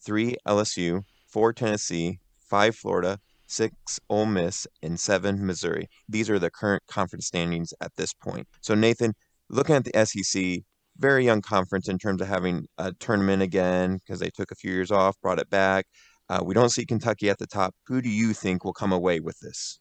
three 0.05 0.37
LSU, 0.47 1.03
four 1.27 1.53
Tennessee, 1.53 2.21
five 2.49 2.77
Florida, 2.77 3.19
six 3.47 3.99
Ole 4.09 4.27
Miss, 4.27 4.67
and 4.83 4.99
seven 4.99 5.45
Missouri. 5.45 5.89
These 6.09 6.31
are 6.31 6.39
the 6.39 6.51
current 6.51 6.83
conference 6.87 7.27
standings 7.27 7.75
at 7.81 7.97
this 7.97 8.15
point. 8.15 8.47
So 8.61 8.75
Nathan, 8.75 9.15
looking 9.51 9.75
at 9.75 9.85
the 9.85 10.07
SEC, 10.07 10.63
very 10.99 11.25
young 11.25 11.41
conference 11.41 11.89
in 11.89 11.99
terms 11.99 12.21
of 12.21 12.29
having 12.29 12.67
a 12.79 12.93
tournament 12.93 13.43
again 13.43 13.97
because 13.97 14.21
they 14.21 14.31
took 14.31 14.51
a 14.51 14.55
few 14.55 14.73
years 14.73 14.91
off, 14.91 15.21
brought 15.21 15.39
it 15.39 15.51
back. 15.51 15.87
Uh, 16.29 16.41
we 16.45 16.55
don't 16.55 16.71
see 16.71 16.87
Kentucky 16.87 17.29
at 17.29 17.39
the 17.39 17.47
top. 17.47 17.75
Who 17.87 18.01
do 18.01 18.09
you 18.09 18.33
think 18.33 18.65
will 18.65 18.73
come 18.73 18.93
away 18.93 19.21
with 19.21 19.39
this? 19.41 19.81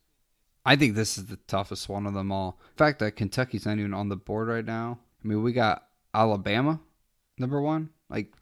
I 0.66 0.76
think 0.76 0.96
this 0.96 1.18
is 1.18 1.26
the 1.26 1.38
toughest 1.48 1.90
one 1.90 2.06
of 2.06 2.14
them 2.14 2.32
all. 2.32 2.60
The 2.76 2.84
fact 2.84 3.00
that 3.00 3.16
Kentucky's 3.16 3.66
not 3.66 3.80
even 3.80 3.94
on 3.94 4.10
the 4.10 4.16
board 4.16 4.48
right 4.48 4.66
now. 4.66 5.00
I 5.24 5.28
mean, 5.28 5.44
we 5.44 5.54
got 5.54 5.84
Alabama, 6.14 6.80
number 7.38 7.62
one. 7.62 7.90
Like, 8.10 8.34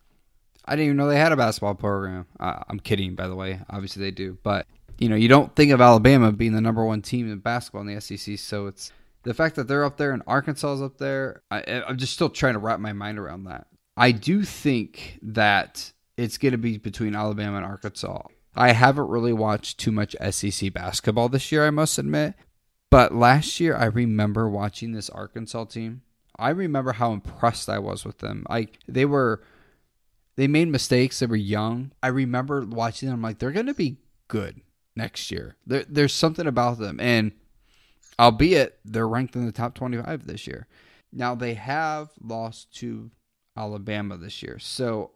I 0.66 0.76
didn't 0.76 0.86
even 0.86 0.98
know 0.98 1.08
they 1.08 1.18
had 1.18 1.32
a 1.32 1.38
basketball 1.38 1.76
program. 1.76 2.26
Uh, 2.40 2.64
I'm 2.68 2.80
kidding, 2.80 3.16
by 3.16 3.28
the 3.28 3.36
way. 3.36 3.62
Obviously, 3.70 4.04
they 4.04 4.12
do. 4.12 4.38
But, 4.44 4.68
you 4.98 5.08
know, 5.08 5.16
you 5.16 5.28
don't 5.28 5.56
think 5.56 5.72
of 5.72 5.80
Alabama 5.80 6.32
being 6.32 6.54
the 6.54 6.62
number 6.62 6.84
one 6.84 7.02
team 7.02 7.32
in 7.32 7.40
basketball 7.40 7.82
in 7.82 7.94
the 7.94 8.02
SEC. 8.02 8.38
So 8.38 8.68
it's 8.68 8.92
the 9.24 9.34
fact 9.34 9.56
that 9.56 9.68
they're 9.68 9.86
up 9.86 9.98
there 9.98 10.12
and 10.12 10.24
Arkansas 10.28 10.74
is 10.74 10.82
up 10.82 10.98
there, 10.98 11.42
I, 11.52 11.60
am 11.60 11.98
just 11.98 12.14
still 12.14 12.30
trying 12.30 12.54
to 12.54 12.60
wrap 12.60 12.80
my 12.80 12.94
mind 12.94 13.20
around 13.20 13.46
that. 13.46 13.68
I 13.98 14.12
do 14.12 14.44
think 14.44 15.20
that 15.22 15.92
it's 16.18 16.38
going 16.38 16.54
to 16.54 16.58
be 16.58 16.78
between 16.78 17.16
Alabama 17.16 17.58
and 17.58 17.66
Arkansas. 17.66 18.24
I 18.56 18.72
haven't 18.72 19.10
really 19.10 19.34
watched 19.34 19.80
too 19.80 19.92
much 19.92 20.16
SEC 20.32 20.74
basketball 20.74 21.30
this 21.30 21.52
year, 21.52 21.66
I 21.66 21.70
must 21.70 21.98
admit. 21.98 22.36
But 22.90 23.14
last 23.14 23.60
year, 23.60 23.76
I 23.76 23.86
remember 23.86 24.50
watching 24.50 24.94
this 24.94 25.10
Arkansas 25.10 25.66
team. 25.66 26.02
I 26.38 26.50
remember 26.50 26.94
how 26.94 27.12
impressed 27.12 27.70
I 27.70 27.80
was 27.80 28.06
with 28.06 28.20
them. 28.20 28.46
I 28.50 28.68
they 28.88 29.06
were 29.06 29.44
they 30.38 30.48
made 30.48 30.70
mistakes. 30.70 31.20
They 31.20 31.26
were 31.26 31.36
young. 31.36 31.92
I 32.02 32.08
remember 32.08 32.66
watching 32.66 33.10
them. 33.10 33.18
I'm 33.18 33.22
like, 33.22 33.40
they're 33.40 33.52
going 33.52 33.66
to 33.66 33.74
be 33.74 33.98
good 34.30 34.62
next 34.96 35.32
year. 35.32 35.58
There, 35.68 35.86
there's 35.88 36.14
something 36.14 36.48
about 36.48 36.80
them, 36.80 37.00
and 37.00 37.34
albeit 38.20 38.80
they're 38.84 39.08
ranked 39.08 39.36
in 39.36 39.46
the 39.46 39.52
top 39.52 39.74
25 39.74 40.28
this 40.28 40.46
year. 40.46 40.68
Now 41.12 41.36
they 41.36 41.54
have 41.56 42.10
lost 42.22 42.76
to 42.78 43.10
Alabama 43.56 44.18
this 44.18 44.44
year. 44.44 44.60
So 44.60 45.12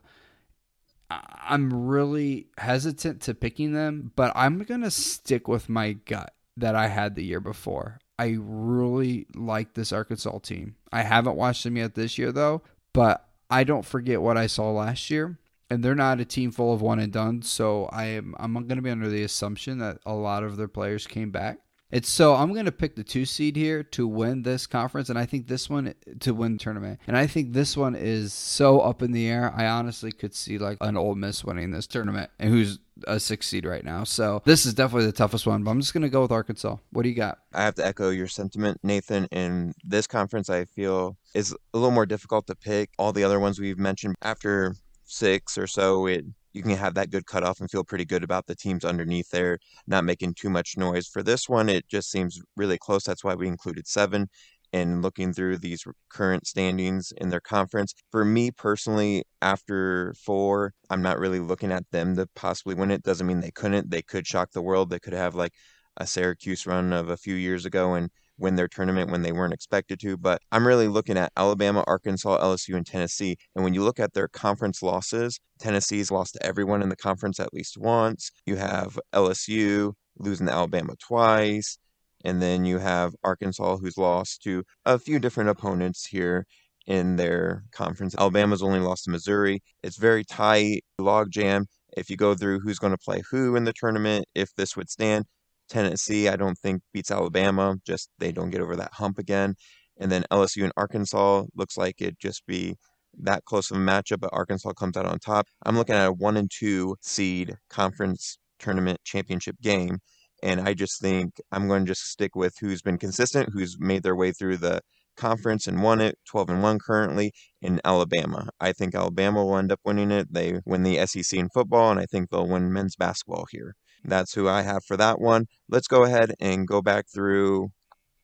I'm 1.10 1.88
really 1.88 2.48
hesitant 2.58 3.22
to 3.24 3.34
picking 3.34 3.74
them, 3.74 4.12
but 4.16 4.32
I'm 4.36 4.64
going 4.64 4.82
to 4.82 4.92
stick 4.92 5.48
with 5.48 5.70
my 5.70 5.94
gut 5.94 6.34
that 6.58 6.76
I 6.76 6.88
had 6.88 7.16
the 7.16 7.24
year 7.24 7.40
before. 7.40 8.00
I 8.18 8.38
really 8.40 9.28
like 9.36 9.74
this 9.74 9.92
Arkansas 9.92 10.40
team. 10.40 10.76
I 10.92 11.02
haven't 11.02 11.36
watched 11.36 11.64
them 11.64 11.78
yet 11.78 11.96
this 11.96 12.18
year 12.18 12.32
though, 12.32 12.62
but 12.94 13.28
I 13.50 13.64
don't 13.64 13.86
forget 13.86 14.22
what 14.22 14.38
I 14.38 14.48
saw 14.48 14.72
last 14.72 15.10
year. 15.10 15.38
And 15.70 15.84
they're 15.84 15.96
not 15.96 16.20
a 16.20 16.26
team 16.26 16.52
full 16.52 16.74
of 16.74 16.82
one 16.82 17.00
and 17.00 17.12
done, 17.12 17.42
so 17.42 17.86
I 17.86 18.06
am 18.06 18.36
I'm 18.38 18.54
going 18.54 18.76
to 18.76 18.82
be 18.82 18.92
under 18.92 19.10
the 19.10 19.24
assumption 19.24 19.80
that 19.80 19.98
a 20.06 20.14
lot 20.14 20.44
of 20.44 20.56
their 20.56 20.68
players 20.68 21.08
came 21.08 21.32
back. 21.32 21.58
It's 21.94 22.10
so 22.10 22.34
I'm 22.34 22.54
going 22.54 22.66
to 22.66 22.72
pick 22.72 22.96
the 22.96 23.04
two 23.04 23.24
seed 23.24 23.56
here 23.56 23.84
to 23.84 24.08
win 24.08 24.42
this 24.42 24.66
conference, 24.66 25.10
and 25.10 25.20
I 25.20 25.28
think 25.28 25.48
this 25.48 25.70
one 25.70 25.94
to 26.22 26.34
win 26.34 26.58
tournament. 26.58 27.00
And 27.06 27.16
I 27.16 27.28
think 27.28 27.54
this 27.54 27.78
one 27.78 27.94
is 27.94 28.34
so 28.34 28.80
up 28.80 29.04
in 29.04 29.12
the 29.12 29.28
air. 29.28 29.54
I 29.56 29.68
honestly 29.68 30.12
could 30.12 30.34
see 30.34 30.58
like 30.58 30.80
an 30.82 30.98
Ole 30.98 31.14
Miss 31.14 31.46
winning 31.46 31.70
this 31.70 31.86
tournament, 31.86 32.32
and 32.40 32.50
who's 32.50 32.80
a 33.06 33.20
six 33.20 33.48
seed 33.48 33.64
right 33.64 33.86
now. 33.86 34.06
So 34.06 34.42
this 34.44 34.66
is 34.66 34.74
definitely 34.74 35.06
the 35.06 35.12
toughest 35.12 35.46
one. 35.46 35.64
But 35.64 35.70
I'm 35.70 35.80
just 35.80 35.94
going 35.94 36.02
to 36.02 36.10
go 36.10 36.24
with 36.24 36.32
Arkansas. 36.32 36.78
What 36.90 37.04
do 37.04 37.10
you 37.10 37.16
got? 37.16 37.38
I 37.54 37.62
have 37.62 37.76
to 37.76 37.86
echo 37.86 38.10
your 38.10 38.28
sentiment, 38.28 38.80
Nathan. 38.82 39.28
In 39.32 39.76
this 39.84 40.08
conference, 40.08 40.50
I 40.50 40.66
feel 40.66 41.16
is 41.36 41.56
a 41.76 41.78
little 41.78 41.92
more 41.92 42.08
difficult 42.08 42.48
to 42.48 42.56
pick. 42.56 42.90
All 42.98 43.14
the 43.14 43.24
other 43.24 43.40
ones 43.40 43.60
we've 43.60 43.78
mentioned 43.78 44.16
after 44.24 44.76
six 45.04 45.60
or 45.60 45.68
so, 45.68 46.08
it 46.08 46.26
you 46.54 46.62
can 46.62 46.78
have 46.78 46.94
that 46.96 47.10
good 47.10 47.26
cutoff 47.26 47.60
and 47.60 47.70
feel 47.70 47.84
pretty 47.84 48.06
good 48.06 48.24
about 48.24 48.46
the 48.48 48.56
teams 48.56 48.86
underneath 48.86 49.30
there 49.30 49.58
not 49.88 50.06
making 50.06 50.36
too 50.36 50.50
much 50.50 50.78
noise. 50.78 51.08
For 51.08 51.24
this 51.24 51.50
one, 51.50 51.70
it 51.70 51.88
just 51.88 52.10
seems 52.12 52.40
really 52.56 52.78
close. 52.78 53.04
That's 53.04 53.24
why 53.24 53.36
we 53.36 53.48
included 53.48 53.88
seven. 53.88 54.28
And 54.72 55.04
looking 55.04 55.34
through 55.34 55.60
these 55.60 55.86
current 56.10 56.48
standings 56.48 57.14
in 57.18 57.30
their 57.30 57.40
conference, 57.40 57.94
for 58.12 58.26
me 58.26 58.50
personally, 58.50 59.24
after 59.40 60.16
four, 60.16 60.74
I'm 60.90 61.04
not 61.04 61.20
really 61.20 61.40
looking 61.40 61.72
at 61.72 61.84
them 61.92 62.16
to 62.16 62.28
possibly 62.36 62.74
win 62.74 62.90
it. 62.90 63.04
Doesn't 63.04 63.28
mean 63.28 63.40
they 63.40 63.52
couldn't. 63.52 63.92
They 63.92 64.02
could 64.02 64.26
shock 64.26 64.52
the 64.52 64.64
world. 64.64 64.90
They 64.90 64.98
could 65.00 65.14
have 65.14 65.36
like 65.36 65.54
a 65.98 66.08
Syracuse 66.08 66.66
run 66.66 66.92
of 66.92 67.10
a 67.10 67.18
few 67.18 67.36
years 67.36 67.66
ago 67.66 67.94
and 67.94 68.10
win 68.38 68.56
their 68.56 68.68
tournament 68.68 69.12
when 69.12 69.22
they 69.22 69.32
weren't 69.32 69.54
expected 69.54 70.00
to. 70.02 70.18
But 70.18 70.42
I'm 70.52 70.66
really 70.68 70.88
looking 70.88 71.18
at 71.18 71.32
Alabama, 71.38 71.84
Arkansas, 71.88 72.40
LSU, 72.42 72.76
and 72.76 72.86
Tennessee. 72.86 73.38
And 73.56 73.64
when 73.64 73.74
you 73.74 73.84
look 73.84 74.00
at 74.00 74.14
their 74.14 74.28
conference 74.28 74.82
losses, 74.82 75.40
Tennessee's 75.60 76.12
lost 76.12 76.34
to 76.34 76.46
everyone 76.46 76.82
in 76.82 76.90
the 76.90 76.96
conference 76.96 77.40
at 77.40 77.54
least 77.54 77.78
once. 77.78 78.32
You 78.46 78.56
have 78.56 79.00
LSU 79.14 79.94
losing 80.18 80.48
to 80.48 80.54
Alabama 80.54 80.94
twice. 81.00 81.78
And 82.26 82.42
then 82.42 82.64
you 82.66 82.78
have 82.78 83.14
Arkansas, 83.24 83.78
who's 83.78 83.98
lost 83.98 84.44
to 84.44 84.64
a 84.86 84.98
few 84.98 85.20
different 85.20 85.50
opponents 85.50 86.06
here 86.06 86.46
in 86.88 87.16
their 87.16 87.64
conference. 87.72 88.16
Alabama's 88.18 88.64
only 88.64 88.80
lost 88.80 89.06
to 89.06 89.12
Missouri. 89.12 89.62
It's 89.84 89.98
very 89.98 90.24
tight, 90.24 90.84
logjam. 91.00 91.66
If 91.96 92.10
you 92.10 92.18
go 92.18 92.34
through 92.34 92.60
who's 92.60 92.80
going 92.80 92.92
to 92.92 92.98
play 92.98 93.22
who 93.30 93.56
in 93.56 93.66
the 93.66 93.74
tournament, 93.74 94.26
if 94.36 94.54
this 94.56 94.76
would 94.76 94.90
stand, 94.90 95.26
Tennessee, 95.74 96.30
I 96.30 96.36
don't 96.36 96.58
think 96.58 96.82
beats 96.94 97.12
Alabama. 97.12 97.76
Just 97.86 98.10
they 98.20 98.32
don't 98.32 98.52
get 98.52 98.62
over 98.62 98.76
that 98.76 98.94
hump 98.94 99.18
again. 99.18 99.56
And 100.00 100.12
then 100.12 100.24
LSU 100.32 100.64
and 100.64 100.74
Arkansas 100.78 101.46
looks 101.56 101.78
like 101.78 102.02
it 102.02 102.20
just 102.20 102.46
be 102.46 102.76
that 103.22 103.46
close 103.46 103.72
of 103.72 103.78
a 103.78 103.80
matchup, 103.80 104.20
but 104.20 104.30
Arkansas 104.34 104.74
comes 104.74 104.98
out 104.98 105.06
on 105.06 105.20
top. 105.20 105.48
I'm 105.66 105.78
looking 105.78 105.96
at 105.96 106.08
a 106.08 106.14
one 106.14 106.38
and 106.38 106.50
two 106.52 106.96
seed 107.02 107.56
conference 107.70 108.38
tournament 108.60 109.00
championship 109.04 109.56
game. 109.62 110.00
And 110.44 110.62
I 110.62 110.74
just 110.74 111.02
think 111.02 111.42
I'm 111.52 111.68
going 111.68 111.86
to 111.86 111.92
just 111.92 112.10
stick 112.10 112.36
with 112.36 112.56
who's 112.60 112.82
been 112.82 112.98
consistent, 112.98 113.50
who's 113.54 113.78
made 113.80 114.04
their 114.04 114.16
way 114.16 114.32
through 114.32 114.58
the 114.58 114.82
conference 115.16 115.68
and 115.68 115.82
won 115.82 116.02
it 116.02 116.18
12 116.28 116.50
and 116.50 116.64
1 116.64 116.80
currently 116.80 117.32
in 117.62 117.80
Alabama. 117.86 118.50
I 118.60 118.74
think 118.74 118.94
Alabama 118.94 119.44
will 119.46 119.58
end 119.58 119.72
up 119.72 119.80
winning 119.86 120.12
it. 120.12 120.34
They 120.34 120.60
win 120.66 120.84
the 120.84 121.06
SEC 121.08 121.40
in 121.40 121.50
football, 121.50 121.92
and 121.92 122.00
I 122.00 122.06
think 122.06 122.30
they'll 122.30 122.48
win 122.48 122.74
men's 122.74 122.96
basketball 122.96 123.46
here. 123.52 123.76
That's 124.06 124.34
who 124.34 124.48
I 124.48 124.62
have 124.62 124.84
for 124.86 124.98
that 124.98 125.20
one. 125.20 125.46
Let's 125.70 125.88
go 125.88 126.04
ahead 126.04 126.34
and 126.40 126.68
go 126.68 126.82
back 126.82 127.06
through. 127.14 127.70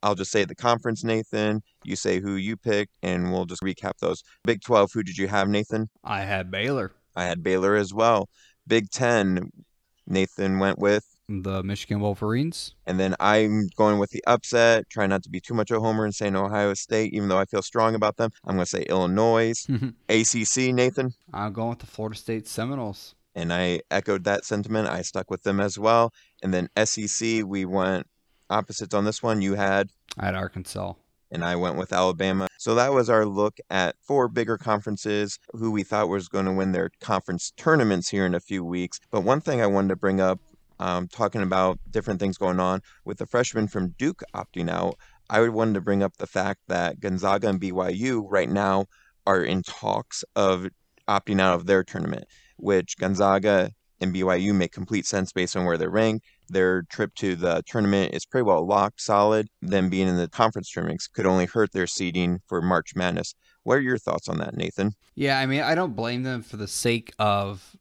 I'll 0.01 0.15
just 0.15 0.31
say 0.31 0.45
the 0.45 0.55
conference, 0.55 1.03
Nathan. 1.03 1.61
You 1.83 1.95
say 1.95 2.19
who 2.19 2.35
you 2.35 2.55
picked, 2.55 2.93
and 3.03 3.31
we'll 3.31 3.45
just 3.45 3.61
recap 3.61 3.97
those. 3.99 4.23
Big 4.43 4.61
12, 4.61 4.91
who 4.93 5.03
did 5.03 5.17
you 5.17 5.27
have, 5.27 5.49
Nathan? 5.49 5.89
I 6.03 6.21
had 6.21 6.49
Baylor. 6.51 6.93
I 7.15 7.25
had 7.25 7.43
Baylor 7.43 7.75
as 7.75 7.93
well. 7.93 8.29
Big 8.67 8.89
10, 8.91 9.49
Nathan 10.07 10.59
went 10.59 10.79
with 10.79 11.03
the 11.29 11.63
Michigan 11.63 11.99
Wolverines. 11.99 12.73
And 12.87 12.99
then 12.99 13.15
I'm 13.19 13.67
going 13.75 13.99
with 13.99 14.09
the 14.09 14.23
upset, 14.25 14.89
try 14.89 15.05
not 15.05 15.23
to 15.23 15.29
be 15.29 15.39
too 15.39 15.53
much 15.53 15.69
a 15.69 15.79
homer 15.79 16.03
and 16.03 16.13
saying 16.13 16.35
Ohio 16.35 16.73
State, 16.73 17.13
even 17.13 17.29
though 17.29 17.37
I 17.37 17.45
feel 17.45 17.61
strong 17.61 17.93
about 17.95 18.17
them. 18.17 18.31
I'm 18.45 18.55
going 18.55 18.65
to 18.65 18.69
say 18.69 18.83
Illinois. 18.83 19.53
ACC, 20.09 20.73
Nathan. 20.73 21.13
I'm 21.33 21.53
going 21.53 21.69
with 21.69 21.79
the 21.79 21.85
Florida 21.87 22.17
State 22.17 22.47
Seminoles 22.47 23.15
and 23.39 23.53
I 23.53 23.81
echoed 23.89 24.25
that 24.25 24.43
sentiment. 24.43 24.89
I 24.89 25.01
stuck 25.01 25.31
with 25.31 25.43
them 25.43 25.59
as 25.59 25.79
well. 25.79 26.13
And 26.43 26.53
then 26.53 26.69
SEC, 26.83 27.43
we 27.45 27.65
went 27.65 28.05
opposites 28.49 28.93
on 28.93 29.05
this 29.05 29.23
one. 29.23 29.41
You 29.41 29.55
had 29.55 29.89
I 30.17 30.25
had 30.25 30.35
Arkansas. 30.35 30.93
And 31.31 31.45
I 31.45 31.55
went 31.55 31.77
with 31.77 31.93
Alabama. 31.93 32.47
So 32.57 32.73
that 32.75 32.91
was 32.91 33.07
our 33.07 33.25
look 33.25 33.59
at 33.69 33.95
four 34.01 34.27
bigger 34.27 34.57
conferences 34.57 35.37
who 35.51 35.69
we 35.69 35.83
thought 35.83 36.09
was 36.09 36.27
going 36.27 36.45
to 36.45 36.51
win 36.51 36.71
their 36.71 36.89
conference 37.01 37.53
tournaments 37.55 38.09
here 38.09 38.25
in 38.25 38.33
a 38.33 38.39
few 38.39 38.65
weeks. 38.65 38.99
But 39.11 39.21
one 39.21 39.39
thing 39.39 39.61
I 39.61 39.67
wanted 39.67 39.89
to 39.89 39.95
bring 39.95 40.19
up, 40.19 40.39
um, 40.79 41.07
talking 41.07 41.43
about 41.43 41.77
different 41.91 42.19
things 42.19 42.37
going 42.39 42.59
on 42.59 42.81
with 43.05 43.19
the 43.19 43.27
freshman 43.27 43.67
from 43.67 43.89
Duke 43.89 44.23
opting 44.33 44.71
out, 44.71 44.95
I 45.29 45.39
would 45.39 45.51
wanted 45.51 45.75
to 45.75 45.81
bring 45.81 46.01
up 46.01 46.17
the 46.17 46.25
fact 46.25 46.61
that 46.67 46.99
Gonzaga 46.99 47.47
and 47.47 47.61
BYU 47.61 48.25
right 48.27 48.49
now 48.49 48.87
are 49.27 49.43
in 49.43 49.61
talks 49.61 50.23
of 50.35 50.67
opting 51.07 51.39
out 51.39 51.53
of 51.53 51.67
their 51.67 51.83
tournament 51.83 52.25
which 52.59 52.97
Gonzaga 52.97 53.71
and 54.01 54.13
BYU 54.13 54.53
make 54.53 54.71
complete 54.71 55.05
sense 55.05 55.31
based 55.31 55.55
on 55.55 55.65
where 55.65 55.77
they're 55.77 55.89
ranked. 55.89 56.25
Their 56.47 56.83
trip 56.83 57.13
to 57.15 57.35
the 57.35 57.63
tournament 57.65 58.13
is 58.13 58.25
pretty 58.25 58.43
well 58.43 58.65
locked, 58.65 59.01
solid. 59.01 59.49
Them 59.61 59.89
being 59.89 60.07
in 60.07 60.17
the 60.17 60.27
conference 60.27 60.71
tournaments 60.71 61.07
could 61.07 61.25
only 61.25 61.45
hurt 61.45 61.71
their 61.73 61.87
seeding 61.87 62.39
for 62.47 62.61
March 62.61 62.95
Madness. 62.95 63.35
What 63.63 63.77
are 63.77 63.81
your 63.81 63.97
thoughts 63.97 64.29
on 64.29 64.37
that, 64.39 64.55
Nathan? 64.55 64.93
Yeah, 65.15 65.39
I 65.39 65.45
mean, 65.45 65.61
I 65.61 65.75
don't 65.75 65.95
blame 65.95 66.23
them 66.23 66.41
for 66.41 66.57
the 66.57 66.67
sake 66.67 67.13
of 67.19 67.75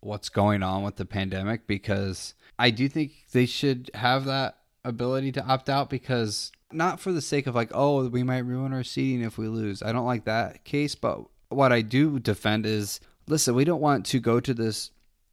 what's 0.00 0.28
going 0.28 0.62
on 0.62 0.82
with 0.82 0.96
the 0.96 1.04
pandemic 1.04 1.66
because 1.66 2.34
I 2.58 2.70
do 2.70 2.88
think 2.88 3.12
they 3.32 3.46
should 3.46 3.90
have 3.94 4.24
that 4.26 4.58
ability 4.84 5.32
to 5.32 5.44
opt 5.44 5.68
out 5.68 5.88
because 5.88 6.52
not 6.72 7.00
for 7.00 7.12
the 7.12 7.20
sake 7.20 7.46
of 7.46 7.54
like, 7.54 7.70
oh, 7.72 8.08
we 8.08 8.22
might 8.22 8.44
ruin 8.44 8.72
our 8.72 8.84
seeding 8.84 9.22
if 9.22 9.38
we 9.38 9.48
lose. 9.48 9.82
I 9.82 9.92
don't 9.92 10.06
like 10.06 10.24
that 10.24 10.64
case, 10.64 10.94
but 10.94 11.22
what 11.48 11.72
I 11.72 11.82
do 11.82 12.18
defend 12.18 12.66
is 12.66 13.00
listen, 13.26 13.54
we 13.54 13.64
don't 13.64 13.80
want 13.80 14.06
to 14.06 14.20
go 14.20 14.40
to 14.40 14.54
this 14.54 14.90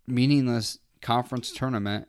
meaningless 0.08 0.80
conference 1.02 1.52
tournament 1.52 2.08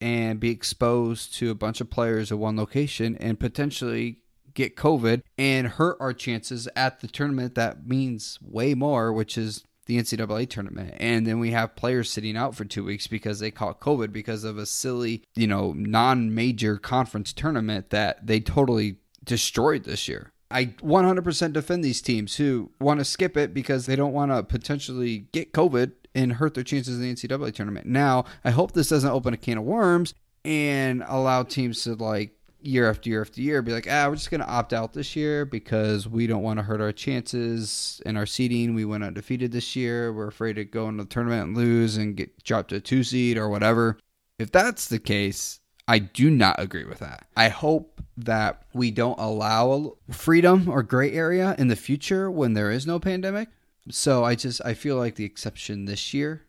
and 0.00 0.38
be 0.40 0.50
exposed 0.50 1.34
to 1.34 1.50
a 1.50 1.54
bunch 1.54 1.80
of 1.80 1.90
players 1.90 2.30
at 2.30 2.38
one 2.38 2.56
location 2.56 3.16
and 3.16 3.40
potentially 3.40 4.18
get 4.52 4.76
COVID 4.76 5.22
and 5.36 5.66
hurt 5.66 5.96
our 6.00 6.12
chances 6.12 6.68
at 6.76 7.00
the 7.00 7.08
tournament 7.08 7.54
that 7.54 7.86
means 7.86 8.38
way 8.42 8.74
more, 8.74 9.12
which 9.12 9.36
is 9.36 9.64
the 9.86 9.98
NCAA 9.98 10.48
tournament. 10.48 10.94
And 10.98 11.26
then 11.26 11.38
we 11.38 11.50
have 11.50 11.76
players 11.76 12.10
sitting 12.10 12.36
out 12.36 12.54
for 12.54 12.64
two 12.64 12.84
weeks 12.84 13.06
because 13.06 13.40
they 13.40 13.50
caught 13.50 13.80
COVID 13.80 14.12
because 14.12 14.44
of 14.44 14.56
a 14.58 14.66
silly, 14.66 15.22
you 15.34 15.46
know, 15.46 15.72
non 15.72 16.34
major 16.34 16.78
conference 16.78 17.32
tournament 17.32 17.90
that 17.90 18.26
they 18.26 18.40
totally 18.40 18.96
destroyed 19.24 19.84
this 19.84 20.08
year. 20.08 20.32
I 20.54 20.66
100% 20.66 21.52
defend 21.52 21.82
these 21.82 22.00
teams 22.00 22.36
who 22.36 22.70
want 22.80 23.00
to 23.00 23.04
skip 23.04 23.36
it 23.36 23.52
because 23.52 23.86
they 23.86 23.96
don't 23.96 24.12
want 24.12 24.30
to 24.30 24.44
potentially 24.44 25.26
get 25.32 25.52
COVID 25.52 25.92
and 26.14 26.34
hurt 26.34 26.54
their 26.54 26.62
chances 26.62 26.96
in 26.96 27.02
the 27.02 27.12
NCAA 27.12 27.52
tournament. 27.52 27.86
Now, 27.86 28.24
I 28.44 28.52
hope 28.52 28.70
this 28.70 28.88
doesn't 28.88 29.10
open 29.10 29.34
a 29.34 29.36
can 29.36 29.58
of 29.58 29.64
worms 29.64 30.14
and 30.44 31.02
allow 31.08 31.42
teams 31.42 31.82
to 31.82 31.96
like 31.96 32.36
year 32.62 32.88
after 32.88 33.10
year 33.10 33.20
after 33.20 33.40
year 33.40 33.62
be 33.62 33.72
like, 33.72 33.88
ah, 33.90 34.06
we're 34.08 34.14
just 34.14 34.30
going 34.30 34.42
to 34.42 34.48
opt 34.48 34.72
out 34.72 34.92
this 34.92 35.16
year 35.16 35.44
because 35.44 36.06
we 36.06 36.28
don't 36.28 36.44
want 36.44 36.60
to 36.60 36.62
hurt 36.62 36.80
our 36.80 36.92
chances 36.92 38.00
in 38.06 38.16
our 38.16 38.24
seeding. 38.24 38.74
We 38.74 38.84
went 38.84 39.02
undefeated 39.02 39.50
this 39.50 39.74
year. 39.74 40.12
We're 40.12 40.28
afraid 40.28 40.54
to 40.54 40.64
go 40.64 40.88
into 40.88 41.02
the 41.02 41.08
tournament 41.08 41.48
and 41.48 41.56
lose 41.56 41.96
and 41.96 42.16
get 42.16 42.44
dropped 42.44 42.68
to 42.68 42.76
a 42.76 42.80
two 42.80 43.02
seed 43.02 43.38
or 43.38 43.48
whatever. 43.48 43.98
If 44.38 44.52
that's 44.52 44.86
the 44.86 45.00
case, 45.00 45.58
I 45.86 45.98
do 45.98 46.30
not 46.30 46.56
agree 46.58 46.84
with 46.84 47.00
that. 47.00 47.26
I 47.36 47.48
hope 47.48 48.00
that 48.16 48.62
we 48.72 48.90
don't 48.90 49.18
allow 49.18 49.96
freedom 50.10 50.68
or 50.68 50.82
gray 50.82 51.12
area 51.12 51.54
in 51.58 51.68
the 51.68 51.76
future 51.76 52.30
when 52.30 52.54
there 52.54 52.70
is 52.70 52.86
no 52.86 52.98
pandemic. 52.98 53.48
So 53.90 54.24
I 54.24 54.34
just 54.34 54.64
I 54.64 54.74
feel 54.74 54.96
like 54.96 55.16
the 55.16 55.24
exception 55.24 55.84
this 55.84 56.14
year 56.14 56.42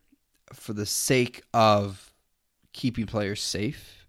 for 0.54 0.74
the 0.74 0.86
sake 0.86 1.43
of 1.54 2.13
keeping 2.71 3.06
players 3.06 3.41
safe 3.41 4.06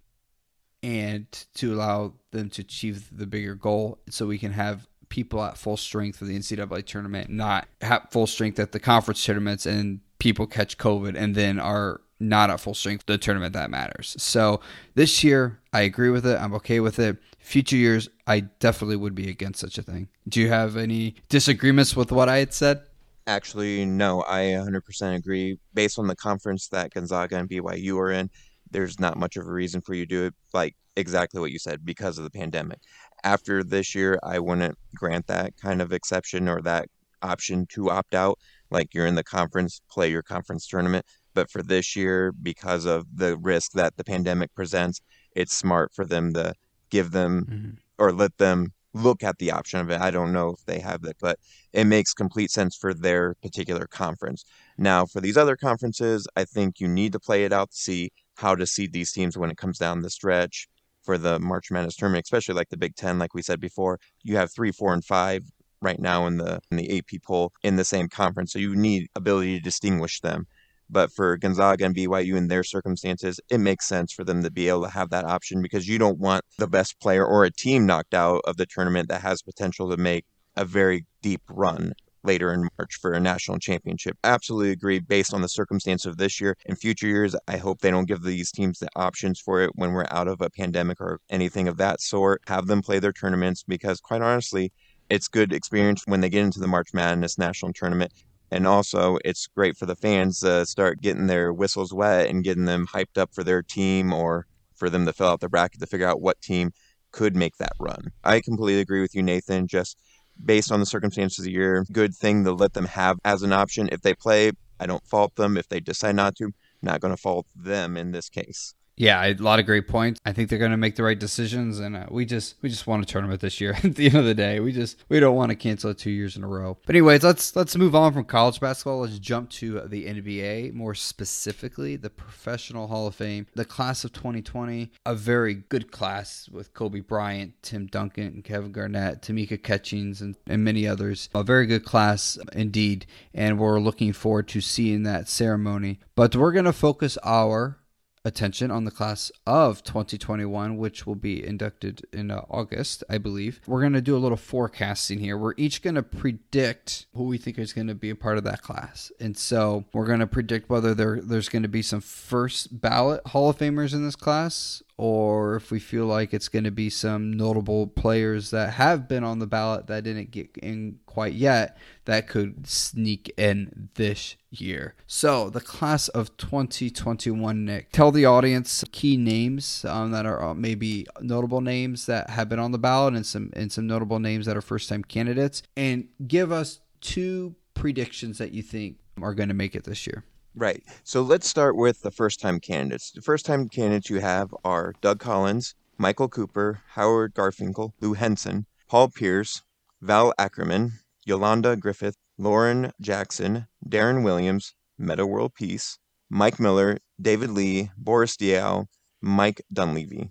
and 0.82 1.26
to 1.54 1.74
allow 1.74 2.14
them 2.30 2.50
to 2.50 2.62
achieve 2.62 3.08
the 3.16 3.26
bigger 3.26 3.54
goal 3.54 3.98
so 4.10 4.26
we 4.26 4.38
can 4.38 4.52
have 4.52 4.86
people 5.08 5.42
at 5.42 5.56
full 5.56 5.76
strength 5.76 6.18
for 6.18 6.24
the 6.24 6.38
NCAA 6.38 6.84
tournament, 6.84 7.30
not 7.30 7.66
at 7.80 8.12
full 8.12 8.26
strength 8.26 8.58
at 8.58 8.72
the 8.72 8.80
conference 8.80 9.24
tournaments 9.24 9.66
and 9.66 10.00
people 10.18 10.46
catch 10.46 10.78
COVID 10.78 11.16
and 11.16 11.34
then 11.34 11.58
are 11.58 12.00
not 12.18 12.50
at 12.50 12.60
full 12.60 12.74
strength 12.74 13.06
the 13.06 13.18
tournament 13.18 13.52
that 13.52 13.70
matters. 13.70 14.16
So 14.18 14.60
this 14.94 15.22
year, 15.22 15.58
I 15.72 15.82
agree 15.82 16.10
with 16.10 16.26
it. 16.26 16.38
I'm 16.40 16.54
okay 16.54 16.80
with 16.80 16.98
it. 16.98 17.18
Future 17.38 17.76
years, 17.76 18.08
I 18.26 18.40
definitely 18.40 18.96
would 18.96 19.14
be 19.14 19.28
against 19.30 19.60
such 19.60 19.78
a 19.78 19.82
thing. 19.82 20.08
Do 20.28 20.40
you 20.40 20.48
have 20.48 20.76
any 20.76 21.16
disagreements 21.28 21.94
with 21.94 22.10
what 22.10 22.28
I 22.28 22.38
had 22.38 22.52
said? 22.52 22.82
Actually, 23.26 23.84
no. 23.84 24.22
I 24.22 24.42
100% 24.42 25.14
agree. 25.16 25.58
Based 25.74 25.98
on 25.98 26.06
the 26.06 26.16
conference 26.16 26.68
that 26.68 26.92
Gonzaga 26.92 27.36
and 27.36 27.48
BYU 27.48 27.98
are 27.98 28.10
in, 28.10 28.30
there's 28.70 28.98
not 28.98 29.16
much 29.16 29.36
of 29.36 29.46
a 29.46 29.52
reason 29.52 29.80
for 29.80 29.94
you 29.94 30.06
to 30.06 30.08
do 30.08 30.24
it. 30.26 30.34
Like 30.52 30.74
exactly 30.96 31.40
what 31.40 31.52
you 31.52 31.58
said, 31.58 31.84
because 31.84 32.18
of 32.18 32.24
the 32.24 32.30
pandemic. 32.30 32.78
After 33.22 33.62
this 33.62 33.94
year, 33.94 34.18
I 34.22 34.38
wouldn't 34.38 34.76
grant 34.94 35.26
that 35.26 35.56
kind 35.56 35.82
of 35.82 35.92
exception 35.92 36.48
or 36.48 36.62
that 36.62 36.88
option 37.22 37.66
to 37.70 37.90
opt 37.90 38.14
out. 38.14 38.38
Like 38.70 38.94
you're 38.94 39.06
in 39.06 39.14
the 39.14 39.24
conference, 39.24 39.80
play 39.90 40.10
your 40.10 40.22
conference 40.22 40.66
tournament 40.66 41.04
but 41.36 41.50
for 41.50 41.62
this 41.62 41.94
year, 41.94 42.32
because 42.32 42.86
of 42.86 43.04
the 43.14 43.36
risk 43.36 43.72
that 43.72 43.96
the 43.96 44.04
pandemic 44.04 44.52
presents, 44.54 45.02
it's 45.32 45.54
smart 45.54 45.92
for 45.94 46.06
them 46.06 46.32
to 46.32 46.54
give 46.90 47.10
them 47.10 47.44
mm-hmm. 47.44 47.70
or 47.98 48.10
let 48.10 48.38
them 48.38 48.72
look 48.94 49.22
at 49.22 49.36
the 49.36 49.50
option 49.50 49.78
of 49.78 49.90
it. 49.90 50.00
I 50.00 50.10
don't 50.10 50.32
know 50.32 50.48
if 50.48 50.64
they 50.64 50.80
have 50.80 51.02
that, 51.02 51.16
but 51.20 51.38
it 51.74 51.84
makes 51.84 52.14
complete 52.14 52.50
sense 52.50 52.74
for 52.74 52.94
their 52.94 53.34
particular 53.42 53.86
conference. 53.86 54.46
Now, 54.78 55.04
for 55.04 55.20
these 55.20 55.36
other 55.36 55.56
conferences, 55.56 56.26
I 56.36 56.44
think 56.44 56.80
you 56.80 56.88
need 56.88 57.12
to 57.12 57.20
play 57.20 57.44
it 57.44 57.52
out 57.52 57.70
to 57.70 57.76
see 57.76 58.10
how 58.36 58.54
to 58.54 58.66
seed 58.66 58.94
these 58.94 59.12
teams 59.12 59.36
when 59.36 59.50
it 59.50 59.58
comes 59.58 59.78
down 59.78 60.00
the 60.00 60.10
stretch 60.10 60.68
for 61.02 61.18
the 61.18 61.38
March 61.38 61.70
Madness 61.70 61.96
tournament, 61.96 62.24
especially 62.24 62.54
like 62.54 62.70
the 62.70 62.78
Big 62.78 62.96
Ten, 62.96 63.18
like 63.18 63.34
we 63.34 63.42
said 63.42 63.60
before. 63.60 63.98
You 64.22 64.36
have 64.36 64.50
three, 64.50 64.72
four, 64.72 64.94
and 64.94 65.04
five 65.04 65.42
right 65.82 66.00
now 66.00 66.26
in 66.26 66.38
the 66.38 66.60
in 66.70 66.78
the 66.78 66.98
AP 66.98 67.22
poll 67.22 67.52
in 67.62 67.76
the 67.76 67.84
same 67.84 68.08
conference, 68.08 68.52
so 68.52 68.58
you 68.58 68.74
need 68.74 69.08
ability 69.14 69.58
to 69.58 69.62
distinguish 69.62 70.20
them. 70.20 70.46
But 70.88 71.12
for 71.12 71.36
Gonzaga 71.36 71.84
and 71.84 71.94
BYU 71.94 72.36
in 72.36 72.48
their 72.48 72.64
circumstances, 72.64 73.40
it 73.50 73.58
makes 73.58 73.86
sense 73.86 74.12
for 74.12 74.24
them 74.24 74.42
to 74.42 74.50
be 74.50 74.68
able 74.68 74.84
to 74.84 74.90
have 74.90 75.10
that 75.10 75.24
option 75.24 75.62
because 75.62 75.88
you 75.88 75.98
don't 75.98 76.18
want 76.18 76.44
the 76.58 76.68
best 76.68 77.00
player 77.00 77.26
or 77.26 77.44
a 77.44 77.50
team 77.50 77.86
knocked 77.86 78.14
out 78.14 78.40
of 78.44 78.56
the 78.56 78.66
tournament 78.66 79.08
that 79.08 79.22
has 79.22 79.42
potential 79.42 79.90
to 79.90 79.96
make 79.96 80.24
a 80.56 80.64
very 80.64 81.04
deep 81.22 81.42
run 81.50 81.92
later 82.26 82.52
in 82.52 82.68
March 82.76 82.98
for 83.00 83.12
a 83.12 83.20
national 83.20 83.58
championship. 83.58 84.18
Absolutely 84.24 84.72
agree. 84.72 84.98
Based 84.98 85.32
on 85.32 85.42
the 85.42 85.48
circumstance 85.48 86.04
of 86.04 86.18
this 86.18 86.40
year 86.40 86.56
and 86.66 86.78
future 86.78 87.06
years, 87.06 87.36
I 87.48 87.56
hope 87.56 87.80
they 87.80 87.90
don't 87.90 88.08
give 88.08 88.22
these 88.22 88.50
teams 88.50 88.78
the 88.78 88.88
options 88.96 89.40
for 89.40 89.62
it 89.62 89.70
when 89.76 89.92
we're 89.92 90.06
out 90.10 90.28
of 90.28 90.40
a 90.40 90.50
pandemic 90.50 91.00
or 91.00 91.20
anything 91.30 91.68
of 91.68 91.76
that 91.78 92.00
sort. 92.00 92.42
Have 92.48 92.66
them 92.66 92.82
play 92.82 92.98
their 92.98 93.12
tournaments 93.12 93.62
because, 93.62 94.00
quite 94.00 94.22
honestly, 94.22 94.72
it's 95.08 95.28
good 95.28 95.52
experience 95.52 96.02
when 96.06 96.20
they 96.20 96.28
get 96.28 96.44
into 96.44 96.58
the 96.58 96.66
March 96.66 96.88
Madness 96.92 97.38
national 97.38 97.72
tournament. 97.72 98.12
And 98.50 98.66
also, 98.66 99.18
it's 99.24 99.46
great 99.46 99.76
for 99.76 99.86
the 99.86 99.96
fans 99.96 100.40
to 100.40 100.66
start 100.66 101.00
getting 101.00 101.26
their 101.26 101.52
whistles 101.52 101.92
wet 101.92 102.28
and 102.28 102.44
getting 102.44 102.64
them 102.64 102.86
hyped 102.86 103.18
up 103.18 103.34
for 103.34 103.42
their 103.42 103.62
team 103.62 104.12
or 104.12 104.46
for 104.74 104.88
them 104.88 105.06
to 105.06 105.12
fill 105.12 105.28
out 105.28 105.40
the 105.40 105.48
bracket 105.48 105.80
to 105.80 105.86
figure 105.86 106.06
out 106.06 106.20
what 106.20 106.40
team 106.40 106.72
could 107.10 107.34
make 107.34 107.56
that 107.56 107.72
run. 107.80 108.12
I 108.22 108.40
completely 108.40 108.80
agree 108.80 109.00
with 109.00 109.14
you, 109.14 109.22
Nathan. 109.22 109.66
Just 109.66 109.98
based 110.44 110.70
on 110.70 110.80
the 110.80 110.86
circumstances 110.86 111.40
of 111.40 111.44
the 111.46 111.52
year, 111.52 111.84
good 111.90 112.14
thing 112.14 112.44
to 112.44 112.52
let 112.52 112.74
them 112.74 112.86
have 112.86 113.18
as 113.24 113.42
an 113.42 113.52
option. 113.52 113.88
If 113.90 114.02
they 114.02 114.14
play, 114.14 114.52
I 114.78 114.86
don't 114.86 115.06
fault 115.06 115.34
them. 115.36 115.56
If 115.56 115.68
they 115.68 115.80
decide 115.80 116.16
not 116.16 116.36
to, 116.36 116.52
not 116.82 117.00
going 117.00 117.14
to 117.14 117.20
fault 117.20 117.46
them 117.56 117.96
in 117.96 118.12
this 118.12 118.28
case. 118.28 118.74
Yeah, 118.96 119.22
a 119.22 119.34
lot 119.34 119.60
of 119.60 119.66
great 119.66 119.88
points. 119.88 120.20
I 120.24 120.32
think 120.32 120.48
they're 120.48 120.58
going 120.58 120.70
to 120.70 120.78
make 120.78 120.96
the 120.96 121.02
right 121.02 121.18
decisions, 121.18 121.80
and 121.80 121.96
uh, 121.96 122.06
we 122.10 122.24
just 122.24 122.54
we 122.62 122.70
just 122.70 122.86
want 122.86 123.02
a 123.02 123.06
tournament 123.06 123.42
this 123.42 123.60
year. 123.60 123.76
At 123.84 123.94
the 123.94 124.06
end 124.06 124.16
of 124.16 124.24
the 124.24 124.34
day, 124.34 124.58
we 124.58 124.72
just 124.72 125.04
we 125.10 125.20
don't 125.20 125.36
want 125.36 125.50
to 125.50 125.56
cancel 125.56 125.90
it 125.90 125.98
two 125.98 126.10
years 126.10 126.34
in 126.34 126.42
a 126.42 126.48
row. 126.48 126.78
But 126.86 126.94
anyways, 126.94 127.22
let's 127.22 127.54
let's 127.54 127.76
move 127.76 127.94
on 127.94 128.14
from 128.14 128.24
college 128.24 128.58
basketball. 128.58 129.00
Let's 129.00 129.18
jump 129.18 129.50
to 129.50 129.80
the 129.80 130.06
NBA, 130.06 130.72
more 130.72 130.94
specifically 130.94 131.96
the 131.96 132.08
Professional 132.08 132.86
Hall 132.86 133.06
of 133.06 133.14
Fame, 133.14 133.46
the 133.54 133.66
class 133.66 134.02
of 134.02 134.14
2020. 134.14 134.90
A 135.04 135.14
very 135.14 135.54
good 135.54 135.90
class 135.90 136.48
with 136.50 136.72
Kobe 136.72 137.00
Bryant, 137.00 137.52
Tim 137.62 137.86
Duncan, 137.86 138.26
and 138.26 138.44
Kevin 138.44 138.72
Garnett, 138.72 139.20
Tamika 139.20 139.62
Catchings, 139.62 140.22
and, 140.22 140.36
and 140.46 140.64
many 140.64 140.88
others. 140.88 141.28
A 141.34 141.42
very 141.42 141.66
good 141.66 141.84
class 141.84 142.38
indeed, 142.54 143.04
and 143.34 143.58
we're 143.58 143.78
looking 143.78 144.14
forward 144.14 144.48
to 144.48 144.62
seeing 144.62 145.02
that 145.02 145.28
ceremony. 145.28 146.00
But 146.14 146.34
we're 146.34 146.52
going 146.52 146.64
to 146.64 146.72
focus 146.72 147.18
our 147.22 147.78
attention 148.26 148.72
on 148.72 148.84
the 148.84 148.90
class 148.90 149.30
of 149.46 149.84
2021, 149.84 150.76
which 150.76 151.06
will 151.06 151.14
be 151.14 151.46
inducted 151.46 152.04
in 152.12 152.32
uh, 152.32 152.42
August, 152.50 153.04
I 153.08 153.18
believe. 153.18 153.60
We're 153.68 153.80
going 153.80 153.92
to 153.92 154.02
do 154.02 154.16
a 154.16 154.18
little 154.18 154.36
forecasting 154.36 155.20
here. 155.20 155.38
We're 155.38 155.54
each 155.56 155.80
going 155.80 155.94
to 155.94 156.02
predict 156.02 157.06
who 157.14 157.24
we 157.24 157.38
think 157.38 157.56
is 157.56 157.72
going 157.72 157.86
to 157.86 157.94
be 157.94 158.10
a 158.10 158.16
part 158.16 158.36
of 158.36 158.44
that 158.44 158.62
class. 158.62 159.12
And 159.20 159.38
so 159.38 159.84
we're 159.92 160.06
going 160.06 160.20
to 160.20 160.26
predict 160.26 160.68
whether 160.68 160.92
there, 160.92 161.20
there's 161.22 161.48
going 161.48 161.62
to 161.62 161.68
be 161.68 161.82
some 161.82 162.00
first 162.00 162.80
ballot 162.80 163.24
Hall 163.28 163.48
of 163.48 163.58
Famers 163.58 163.94
in 163.94 164.04
this 164.04 164.16
class 164.16 164.82
or 164.98 165.56
if 165.56 165.70
we 165.70 165.78
feel 165.78 166.06
like 166.06 166.32
it's 166.32 166.48
going 166.48 166.64
to 166.64 166.70
be 166.70 166.88
some 166.88 167.32
notable 167.32 167.86
players 167.86 168.50
that 168.50 168.74
have 168.74 169.06
been 169.06 169.24
on 169.24 169.38
the 169.38 169.46
ballot 169.46 169.86
that 169.88 170.04
didn't 170.04 170.30
get 170.30 170.48
in 170.56 170.98
quite 171.04 171.34
yet 171.34 171.76
that 172.06 172.26
could 172.26 172.66
sneak 172.66 173.32
in 173.36 173.90
this 173.94 174.36
year. 174.50 174.94
So, 175.06 175.50
the 175.50 175.60
class 175.60 176.08
of 176.08 176.34
2021, 176.38 177.64
Nick, 177.64 177.92
tell 177.92 178.10
the 178.10 178.24
audience 178.24 178.84
key 178.92 179.16
names 179.16 179.84
um, 179.84 180.12
that 180.12 180.24
are 180.24 180.42
uh, 180.42 180.54
maybe 180.54 181.06
notable 181.20 181.60
names 181.60 182.06
that 182.06 182.30
have 182.30 182.48
been 182.48 182.58
on 182.58 182.72
the 182.72 182.78
ballot 182.78 183.14
and 183.14 183.26
some 183.26 183.50
and 183.54 183.70
some 183.70 183.86
notable 183.86 184.18
names 184.18 184.46
that 184.46 184.56
are 184.56 184.62
first 184.62 184.88
time 184.88 185.04
candidates 185.04 185.62
and 185.76 186.08
give 186.26 186.50
us 186.50 186.80
two 187.00 187.54
predictions 187.74 188.38
that 188.38 188.52
you 188.52 188.62
think 188.62 188.98
are 189.20 189.34
going 189.34 189.48
to 189.48 189.54
make 189.54 189.74
it 189.74 189.84
this 189.84 190.06
year. 190.06 190.24
Right. 190.58 190.82
So 191.04 191.20
let's 191.20 191.46
start 191.46 191.76
with 191.76 192.00
the 192.00 192.10
first 192.10 192.40
time 192.40 192.60
candidates. 192.60 193.10
The 193.10 193.20
first 193.20 193.44
time 193.44 193.68
candidates 193.68 194.08
you 194.08 194.20
have 194.20 194.54
are 194.64 194.94
Doug 195.02 195.20
Collins, 195.20 195.74
Michael 195.98 196.30
Cooper, 196.30 196.80
Howard 196.92 197.34
Garfinkel, 197.34 197.92
Lou 198.00 198.14
Henson, 198.14 198.64
Paul 198.88 199.10
Pierce, 199.10 199.62
Val 200.00 200.32
Ackerman, 200.38 200.92
Yolanda 201.26 201.76
Griffith, 201.76 202.16
Lauren 202.38 202.92
Jackson, 202.98 203.66
Deron 203.86 204.24
Williams, 204.24 204.74
Metta 204.96 205.26
World 205.26 205.54
Peace, 205.54 205.98
Mike 206.30 206.58
Miller, 206.58 207.00
David 207.20 207.50
Lee, 207.50 207.90
Boris 207.98 208.34
Diaw, 208.34 208.86
Mike 209.20 209.60
Dunleavy. 209.70 210.30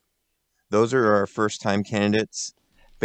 Those 0.72 0.92
are 0.92 1.14
our 1.14 1.28
first 1.28 1.62
time 1.62 1.84
candidates 1.84 2.52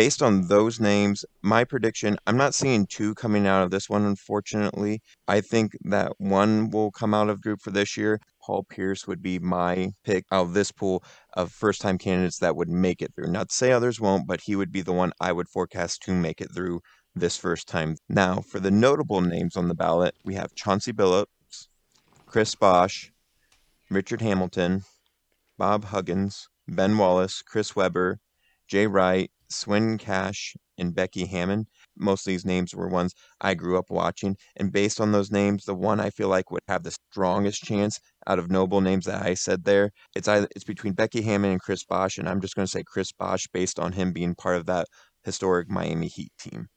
based 0.00 0.22
on 0.22 0.48
those 0.48 0.80
names, 0.80 1.26
my 1.42 1.62
prediction, 1.62 2.16
I'm 2.26 2.38
not 2.38 2.54
seeing 2.54 2.86
two 2.86 3.14
coming 3.16 3.46
out 3.46 3.64
of 3.64 3.70
this 3.70 3.90
one, 3.90 4.06
unfortunately. 4.06 5.02
I 5.28 5.42
think 5.42 5.72
that 5.82 6.12
one 6.16 6.70
will 6.70 6.90
come 6.90 7.12
out 7.12 7.28
of 7.28 7.42
group 7.42 7.60
for 7.60 7.70
this 7.70 7.98
year. 7.98 8.18
Paul 8.42 8.64
Pierce 8.64 9.06
would 9.06 9.20
be 9.20 9.38
my 9.38 9.90
pick 10.02 10.24
out 10.32 10.46
of 10.46 10.54
this 10.54 10.72
pool 10.72 11.04
of 11.34 11.52
first 11.52 11.82
time 11.82 11.98
candidates 11.98 12.38
that 12.38 12.56
would 12.56 12.70
make 12.70 13.02
it 13.02 13.12
through. 13.14 13.30
Not 13.30 13.50
to 13.50 13.54
say 13.54 13.72
others 13.72 14.00
won't, 14.00 14.26
but 14.26 14.40
he 14.40 14.56
would 14.56 14.72
be 14.72 14.80
the 14.80 14.94
one 14.94 15.12
I 15.20 15.32
would 15.32 15.50
forecast 15.50 16.00
to 16.04 16.14
make 16.14 16.40
it 16.40 16.48
through 16.54 16.80
this 17.14 17.36
first 17.36 17.68
time. 17.68 17.96
Now, 18.08 18.40
for 18.40 18.58
the 18.58 18.70
notable 18.70 19.20
names 19.20 19.54
on 19.54 19.68
the 19.68 19.74
ballot, 19.74 20.14
we 20.24 20.32
have 20.32 20.54
Chauncey 20.54 20.94
Billups, 20.94 21.68
Chris 22.24 22.54
Bosh, 22.54 23.12
Richard 23.90 24.22
Hamilton, 24.22 24.84
Bob 25.58 25.84
Huggins, 25.84 26.48
Ben 26.66 26.96
Wallace, 26.96 27.42
Chris 27.42 27.76
Webber, 27.76 28.18
Jay 28.66 28.86
Wright, 28.86 29.30
Swin 29.50 29.98
Cash, 29.98 30.54
and 30.80 30.94
Becky 30.94 31.26
Hammon. 31.26 31.66
Most 31.96 32.26
of 32.26 32.30
these 32.30 32.44
names 32.44 32.74
were 32.74 32.88
ones 32.88 33.14
I 33.40 33.54
grew 33.54 33.78
up 33.78 33.90
watching. 33.90 34.36
And 34.56 34.72
based 34.72 35.00
on 35.00 35.12
those 35.12 35.30
names, 35.30 35.64
the 35.64 35.74
one 35.74 36.00
I 36.00 36.10
feel 36.10 36.28
like 36.28 36.50
would 36.50 36.62
have 36.66 36.82
the 36.82 36.96
strongest 37.12 37.62
chance 37.62 38.00
out 38.26 38.38
of 38.38 38.50
noble 38.50 38.80
names 38.80 39.04
that 39.06 39.22
I 39.22 39.34
said 39.34 39.64
there, 39.64 39.90
it's 40.16 40.26
either 40.26 40.48
it's 40.56 40.64
between 40.64 40.94
Becky 40.94 41.22
Hammon 41.22 41.52
and 41.52 41.60
Chris 41.60 41.84
Bosh. 41.84 42.18
And 42.18 42.28
I'm 42.28 42.40
just 42.40 42.56
going 42.56 42.66
to 42.66 42.70
say 42.70 42.82
Chris 42.84 43.12
Bosh 43.12 43.46
based 43.52 43.78
on 43.78 43.92
him 43.92 44.12
being 44.12 44.34
part 44.34 44.56
of 44.56 44.66
that 44.66 44.86
historic 45.22 45.70
Miami 45.70 46.08
Heat 46.08 46.32
team. 46.38 46.68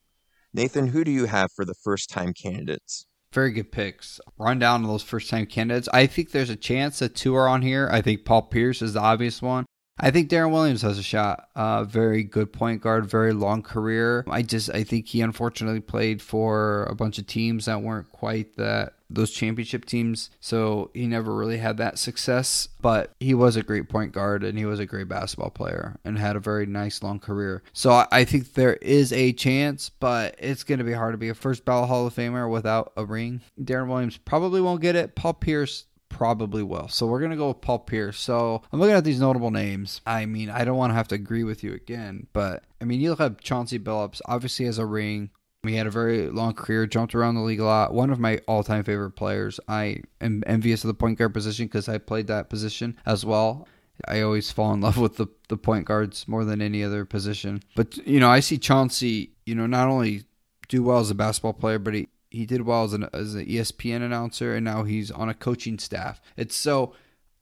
Nathan, 0.53 0.87
who 0.87 1.03
do 1.03 1.11
you 1.11 1.25
have 1.25 1.49
for 1.55 1.65
the 1.65 1.73
first 1.83 2.09
time 2.09 2.33
candidates? 2.33 3.05
Very 3.33 3.51
good 3.51 3.71
picks. 3.71 4.19
Run 4.37 4.59
down 4.59 4.83
those 4.83 5.01
first 5.01 5.29
time 5.29 5.47
candidates. 5.47 5.89
I 5.91 6.05
think 6.05 6.31
there's 6.31 6.51
a 6.51 6.55
chance 6.55 6.99
that 6.99 7.15
two 7.15 7.33
are 7.35 7.47
on 7.47 7.63
here. 7.63 7.89
I 7.91 8.01
think 8.01 8.25
Paul 8.25 8.43
Pierce 8.43 8.83
is 8.83 8.93
the 8.93 8.99
obvious 8.99 9.41
one. 9.41 9.65
I 9.99 10.09
think 10.09 10.29
Deron 10.29 10.51
Williams 10.51 10.81
has 10.81 10.97
a 10.97 11.03
shot. 11.03 11.49
Uh, 11.55 11.83
very 11.83 12.23
good 12.23 12.51
point 12.51 12.81
guard, 12.81 13.05
very 13.05 13.31
long 13.31 13.61
career. 13.61 14.23
I 14.27 14.41
just 14.41 14.69
I 14.73 14.83
think 14.83 15.07
he 15.07 15.21
unfortunately 15.21 15.81
played 15.81 16.21
for 16.21 16.85
a 16.85 16.95
bunch 16.95 17.19
of 17.19 17.27
teams 17.27 17.65
that 17.65 17.81
weren't 17.81 18.11
quite 18.11 18.55
that 18.57 18.93
those 19.09 19.29
championship 19.29 19.85
teams, 19.85 20.31
so 20.39 20.89
he 20.95 21.05
never 21.05 21.35
really 21.35 21.57
had 21.57 21.77
that 21.77 21.99
success. 21.99 22.67
But 22.81 23.11
he 23.19 23.35
was 23.35 23.55
a 23.55 23.61
great 23.61 23.87
point 23.87 24.11
guard 24.11 24.43
and 24.43 24.57
he 24.57 24.65
was 24.65 24.79
a 24.79 24.87
great 24.87 25.07
basketball 25.07 25.51
player 25.51 25.99
and 26.03 26.17
had 26.17 26.35
a 26.35 26.39
very 26.39 26.65
nice 26.65 27.03
long 27.03 27.19
career. 27.19 27.61
So 27.73 27.91
I, 27.91 28.07
I 28.11 28.23
think 28.23 28.53
there 28.53 28.73
is 28.73 29.13
a 29.13 29.31
chance, 29.33 29.89
but 29.89 30.35
it's 30.39 30.63
going 30.63 30.79
to 30.79 30.83
be 30.83 30.93
hard 30.93 31.13
to 31.13 31.19
be 31.19 31.29
a 31.29 31.35
first 31.35 31.63
ballot 31.65 31.89
Hall 31.89 32.07
of 32.07 32.15
Famer 32.15 32.49
without 32.49 32.93
a 32.97 33.05
ring. 33.05 33.41
Deron 33.61 33.87
Williams 33.87 34.17
probably 34.17 34.59
won't 34.59 34.81
get 34.81 34.95
it. 34.95 35.13
Paul 35.13 35.35
Pierce 35.35 35.85
probably 36.13 36.61
will. 36.61 36.87
So 36.87 37.07
we're 37.07 37.19
going 37.19 37.31
to 37.31 37.37
go 37.37 37.47
with 37.49 37.61
Paul 37.61 37.79
Pierce. 37.79 38.19
So 38.19 38.61
I'm 38.71 38.79
looking 38.79 38.95
at 38.95 39.03
these 39.03 39.19
notable 39.19 39.49
names. 39.49 39.99
I 40.05 40.27
mean, 40.27 40.49
I 40.49 40.63
don't 40.63 40.77
want 40.77 40.91
to 40.91 40.95
have 40.95 41.07
to 41.07 41.15
agree 41.15 41.43
with 41.43 41.63
you 41.63 41.73
again, 41.73 42.27
but 42.33 42.63
I 42.79 42.85
mean, 42.85 43.01
you 43.01 43.09
look 43.09 43.19
at 43.19 43.41
Chauncey 43.41 43.79
Billups, 43.79 44.21
obviously 44.25 44.65
has 44.67 44.77
a 44.77 44.85
ring. 44.85 45.31
He 45.63 45.75
had 45.75 45.87
a 45.87 45.91
very 45.91 46.29
long 46.29 46.53
career, 46.53 46.85
jumped 46.85 47.15
around 47.15 47.35
the 47.35 47.41
league 47.41 47.61
a 47.61 47.65
lot. 47.65 47.93
One 47.93 48.11
of 48.11 48.19
my 48.19 48.39
all 48.47 48.63
time 48.63 48.83
favorite 48.83 49.11
players. 49.11 49.59
I 49.67 50.03
am 50.21 50.43
envious 50.45 50.83
of 50.83 50.89
the 50.89 50.93
point 50.93 51.17
guard 51.17 51.33
position 51.33 51.65
because 51.65 51.89
I 51.89 51.97
played 51.97 52.27
that 52.27 52.49
position 52.49 52.97
as 53.05 53.25
well. 53.25 53.67
I 54.07 54.21
always 54.21 54.51
fall 54.51 54.73
in 54.73 54.81
love 54.81 54.97
with 54.99 55.15
the, 55.15 55.27
the 55.49 55.57
point 55.57 55.85
guards 55.85 56.27
more 56.27 56.45
than 56.45 56.61
any 56.61 56.83
other 56.83 57.05
position. 57.05 57.63
But, 57.75 57.97
you 58.05 58.19
know, 58.19 58.29
I 58.29 58.39
see 58.39 58.57
Chauncey, 58.57 59.31
you 59.45 59.55
know, 59.55 59.65
not 59.65 59.87
only 59.87 60.25
do 60.67 60.83
well 60.83 60.99
as 60.99 61.09
a 61.09 61.15
basketball 61.15 61.53
player, 61.53 61.79
but 61.79 61.93
he, 61.93 62.07
he 62.33 62.45
did 62.47 62.61
well 62.61 62.83
as 62.83 62.93
an 62.93 63.07
as 63.13 63.35
an 63.35 63.45
ESPN 63.45 64.01
announcer, 64.01 64.55
and 64.55 64.65
now 64.65 64.83
he's 64.83 65.11
on 65.11 65.29
a 65.29 65.33
coaching 65.33 65.79
staff. 65.79 66.19
It's 66.35 66.55
so. 66.55 66.93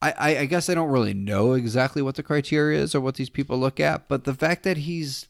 I, 0.04 0.38
I 0.38 0.44
guess 0.46 0.68
I 0.68 0.74
don't 0.74 0.90
really 0.90 1.14
know 1.14 1.52
exactly 1.52 2.02
what 2.02 2.16
the 2.16 2.24
criteria 2.24 2.80
is 2.80 2.92
or 2.92 3.00
what 3.00 3.14
these 3.14 3.30
people 3.30 3.56
look 3.56 3.78
at, 3.78 4.08
but 4.08 4.24
the 4.24 4.34
fact 4.34 4.64
that 4.64 4.78
he's 4.78 5.28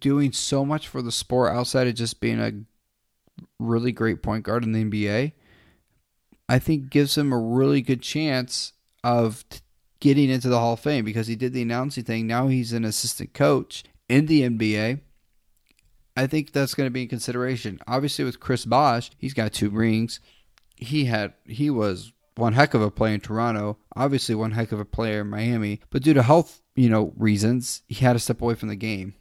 doing 0.00 0.32
so 0.32 0.64
much 0.64 0.88
for 0.88 1.02
the 1.02 1.12
sport 1.12 1.52
outside 1.52 1.86
of 1.86 1.96
just 1.96 2.18
being 2.18 2.40
a 2.40 2.52
really 3.58 3.92
great 3.92 4.22
point 4.22 4.42
guard 4.42 4.64
in 4.64 4.72
the 4.72 4.84
NBA, 4.84 5.32
I 6.48 6.58
think 6.58 6.88
gives 6.88 7.18
him 7.18 7.30
a 7.30 7.38
really 7.38 7.82
good 7.82 8.00
chance 8.00 8.72
of 9.04 9.44
getting 10.00 10.30
into 10.30 10.48
the 10.48 10.58
Hall 10.58 10.72
of 10.72 10.80
Fame 10.80 11.04
because 11.04 11.26
he 11.26 11.36
did 11.36 11.52
the 11.52 11.60
announcing 11.60 12.04
thing. 12.04 12.26
Now 12.26 12.48
he's 12.48 12.72
an 12.72 12.86
assistant 12.86 13.34
coach 13.34 13.84
in 14.08 14.24
the 14.24 14.42
NBA. 14.42 15.00
I 16.16 16.26
think 16.26 16.52
that's 16.52 16.74
going 16.74 16.86
to 16.86 16.92
be 16.92 17.02
in 17.02 17.08
consideration. 17.08 17.78
Obviously, 17.86 18.24
with 18.24 18.40
Chris 18.40 18.64
Bosh, 18.64 19.10
he's 19.18 19.34
got 19.34 19.52
two 19.52 19.70
rings. 19.70 20.20
He 20.76 21.04
had 21.04 21.34
he 21.44 21.70
was 21.70 22.12
one 22.36 22.52
heck 22.52 22.74
of 22.74 22.82
a 22.82 22.90
player 22.90 23.14
in 23.14 23.20
Toronto. 23.20 23.78
Obviously, 23.94 24.34
one 24.34 24.52
heck 24.52 24.72
of 24.72 24.80
a 24.80 24.84
player 24.84 25.22
in 25.22 25.28
Miami. 25.28 25.80
But 25.90 26.02
due 26.02 26.14
to 26.14 26.22
health, 26.22 26.60
you 26.74 26.88
know, 26.88 27.12
reasons, 27.16 27.82
he 27.88 28.04
had 28.04 28.14
to 28.14 28.18
step 28.18 28.40
away 28.40 28.54
from 28.54 28.68
the 28.68 28.76
game. 28.76 29.14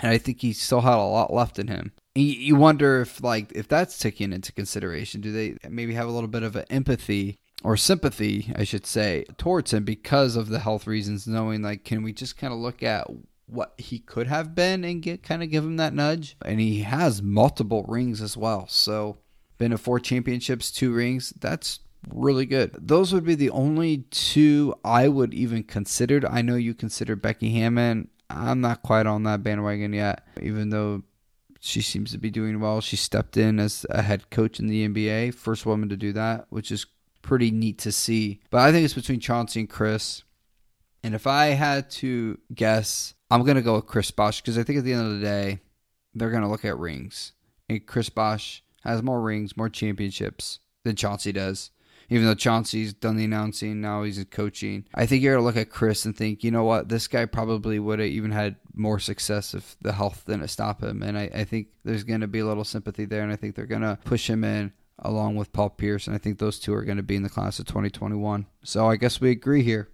And 0.00 0.10
I 0.10 0.18
think 0.18 0.40
he 0.40 0.52
still 0.52 0.80
had 0.80 0.94
a 0.94 1.02
lot 1.02 1.32
left 1.32 1.58
in 1.58 1.68
him. 1.68 1.92
You 2.14 2.56
wonder 2.56 3.00
if 3.00 3.22
like 3.22 3.52
if 3.52 3.68
that's 3.68 3.98
taken 3.98 4.32
into 4.32 4.52
consideration. 4.52 5.20
Do 5.20 5.32
they 5.32 5.56
maybe 5.68 5.94
have 5.94 6.08
a 6.08 6.12
little 6.12 6.28
bit 6.28 6.42
of 6.42 6.56
an 6.56 6.64
empathy 6.70 7.38
or 7.64 7.76
sympathy, 7.76 8.52
I 8.54 8.64
should 8.64 8.86
say, 8.86 9.24
towards 9.36 9.72
him 9.72 9.84
because 9.84 10.36
of 10.36 10.48
the 10.48 10.60
health 10.60 10.86
reasons, 10.86 11.26
knowing 11.26 11.62
like, 11.62 11.84
can 11.84 12.02
we 12.02 12.12
just 12.12 12.36
kind 12.36 12.52
of 12.52 12.58
look 12.58 12.82
at 12.82 13.08
what 13.48 13.74
he 13.78 13.98
could 13.98 14.26
have 14.26 14.54
been 14.54 14.84
and 14.84 15.02
get 15.02 15.22
kind 15.22 15.42
of 15.42 15.50
give 15.50 15.64
him 15.64 15.76
that 15.76 15.94
nudge. 15.94 16.36
And 16.44 16.60
he 16.60 16.80
has 16.82 17.22
multiple 17.22 17.84
rings 17.88 18.20
as 18.20 18.36
well. 18.36 18.66
So 18.68 19.18
been 19.58 19.70
to 19.72 19.78
four 19.78 19.98
championships, 20.00 20.70
two 20.70 20.92
rings. 20.92 21.32
That's 21.38 21.80
really 22.08 22.46
good. 22.46 22.74
Those 22.78 23.12
would 23.12 23.24
be 23.24 23.34
the 23.34 23.50
only 23.50 24.04
two 24.10 24.74
I 24.84 25.08
would 25.08 25.34
even 25.34 25.64
consider. 25.64 26.20
I 26.28 26.42
know 26.42 26.56
you 26.56 26.74
consider 26.74 27.16
Becky 27.16 27.50
Hammon. 27.52 28.08
I'm 28.30 28.60
not 28.60 28.82
quite 28.82 29.06
on 29.06 29.24
that 29.24 29.42
bandwagon 29.42 29.92
yet, 29.92 30.26
even 30.40 30.70
though 30.70 31.02
she 31.60 31.80
seems 31.80 32.12
to 32.12 32.18
be 32.18 32.30
doing 32.30 32.60
well. 32.60 32.80
She 32.80 32.96
stepped 32.96 33.36
in 33.36 33.58
as 33.58 33.86
a 33.90 34.02
head 34.02 34.30
coach 34.30 34.60
in 34.60 34.66
the 34.66 34.86
NBA, 34.86 35.34
first 35.34 35.66
woman 35.66 35.88
to 35.88 35.96
do 35.96 36.12
that, 36.12 36.46
which 36.50 36.70
is 36.70 36.86
pretty 37.22 37.50
neat 37.50 37.78
to 37.78 37.92
see. 37.92 38.40
But 38.50 38.60
I 38.60 38.72
think 38.72 38.84
it's 38.84 38.94
between 38.94 39.20
Chauncey 39.20 39.60
and 39.60 39.68
Chris. 39.68 40.22
And 41.02 41.14
if 41.14 41.26
I 41.26 41.46
had 41.46 41.90
to 41.90 42.38
guess, 42.54 43.14
I'm 43.30 43.44
going 43.44 43.56
to 43.56 43.62
go 43.62 43.76
with 43.76 43.86
Chris 43.86 44.10
Bosh 44.10 44.40
because 44.40 44.58
I 44.58 44.62
think 44.62 44.78
at 44.78 44.84
the 44.84 44.92
end 44.92 45.06
of 45.06 45.20
the 45.20 45.24
day, 45.24 45.60
they're 46.14 46.30
going 46.30 46.42
to 46.42 46.48
look 46.48 46.64
at 46.64 46.78
rings. 46.78 47.32
And 47.68 47.86
Chris 47.86 48.08
Bosh 48.08 48.62
has 48.82 49.02
more 49.02 49.20
rings, 49.20 49.56
more 49.56 49.68
championships 49.68 50.60
than 50.84 50.96
Chauncey 50.96 51.32
does. 51.32 51.70
Even 52.10 52.24
though 52.24 52.34
Chauncey's 52.34 52.94
done 52.94 53.16
the 53.16 53.24
announcing, 53.24 53.82
now 53.82 54.02
he's 54.02 54.24
coaching. 54.30 54.86
I 54.94 55.04
think 55.04 55.22
you're 55.22 55.34
going 55.34 55.42
to 55.42 55.46
look 55.46 55.62
at 55.62 55.70
Chris 55.70 56.06
and 56.06 56.16
think, 56.16 56.42
you 56.42 56.50
know 56.50 56.64
what, 56.64 56.88
this 56.88 57.06
guy 57.06 57.26
probably 57.26 57.78
would 57.78 57.98
have 57.98 58.08
even 58.08 58.30
had 58.30 58.56
more 58.72 58.98
success 58.98 59.52
if 59.52 59.76
the 59.82 59.92
health 59.92 60.24
didn't 60.26 60.48
stop 60.48 60.82
him. 60.82 61.02
And 61.02 61.18
I, 61.18 61.30
I 61.34 61.44
think 61.44 61.68
there's 61.84 62.04
going 62.04 62.22
to 62.22 62.26
be 62.26 62.38
a 62.38 62.46
little 62.46 62.64
sympathy 62.64 63.04
there. 63.04 63.22
And 63.22 63.30
I 63.30 63.36
think 63.36 63.54
they're 63.54 63.66
going 63.66 63.82
to 63.82 63.98
push 64.04 64.28
him 64.28 64.42
in 64.42 64.72
along 64.98 65.36
with 65.36 65.52
Paul 65.52 65.68
Pierce. 65.68 66.06
And 66.06 66.16
I 66.16 66.18
think 66.18 66.38
those 66.38 66.58
two 66.58 66.72
are 66.72 66.84
going 66.84 66.96
to 66.96 67.02
be 67.02 67.16
in 67.16 67.22
the 67.22 67.28
class 67.28 67.58
of 67.58 67.66
2021. 67.66 68.46
So 68.64 68.88
I 68.88 68.96
guess 68.96 69.20
we 69.20 69.30
agree 69.30 69.62
here. 69.62 69.90